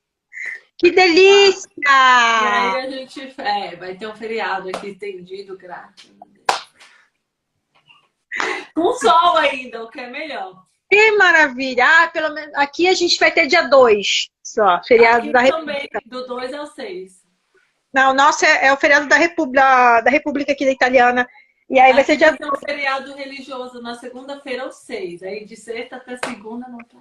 [0.78, 1.70] Que delícia!
[1.80, 6.46] E aí a gente é, vai ter um feriado aqui estendido, graças Deus.
[8.74, 10.66] Com sol ainda, o que é melhor.
[10.90, 11.82] Que maravilha!
[11.86, 16.00] Ah, pelo menos aqui a gente vai ter dia 2 só, feriado aqui da República.
[16.04, 17.25] do 2 ao 6.
[17.96, 21.26] Não, o nosso é, é o feriado da República, da, República aqui da Italiana.
[21.70, 22.36] E aí vai ser dia.
[22.42, 25.22] Um feriado religioso na segunda-feira é ou seis.
[25.22, 26.98] Aí de sexta até segunda não tá.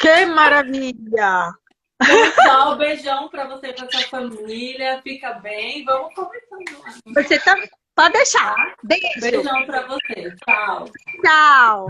[0.00, 1.54] Que maravilha!
[1.96, 5.00] Pessoal, um beijão para você e pra sua família.
[5.00, 5.84] Fica bem.
[5.84, 6.90] Vamos começando.
[7.06, 7.22] Então.
[7.22, 7.56] Você tá...
[7.94, 8.74] Pode deixar.
[8.82, 9.20] Beijo.
[9.20, 10.34] Beijão para você.
[10.44, 10.90] Tchau.
[11.22, 11.86] Tchau.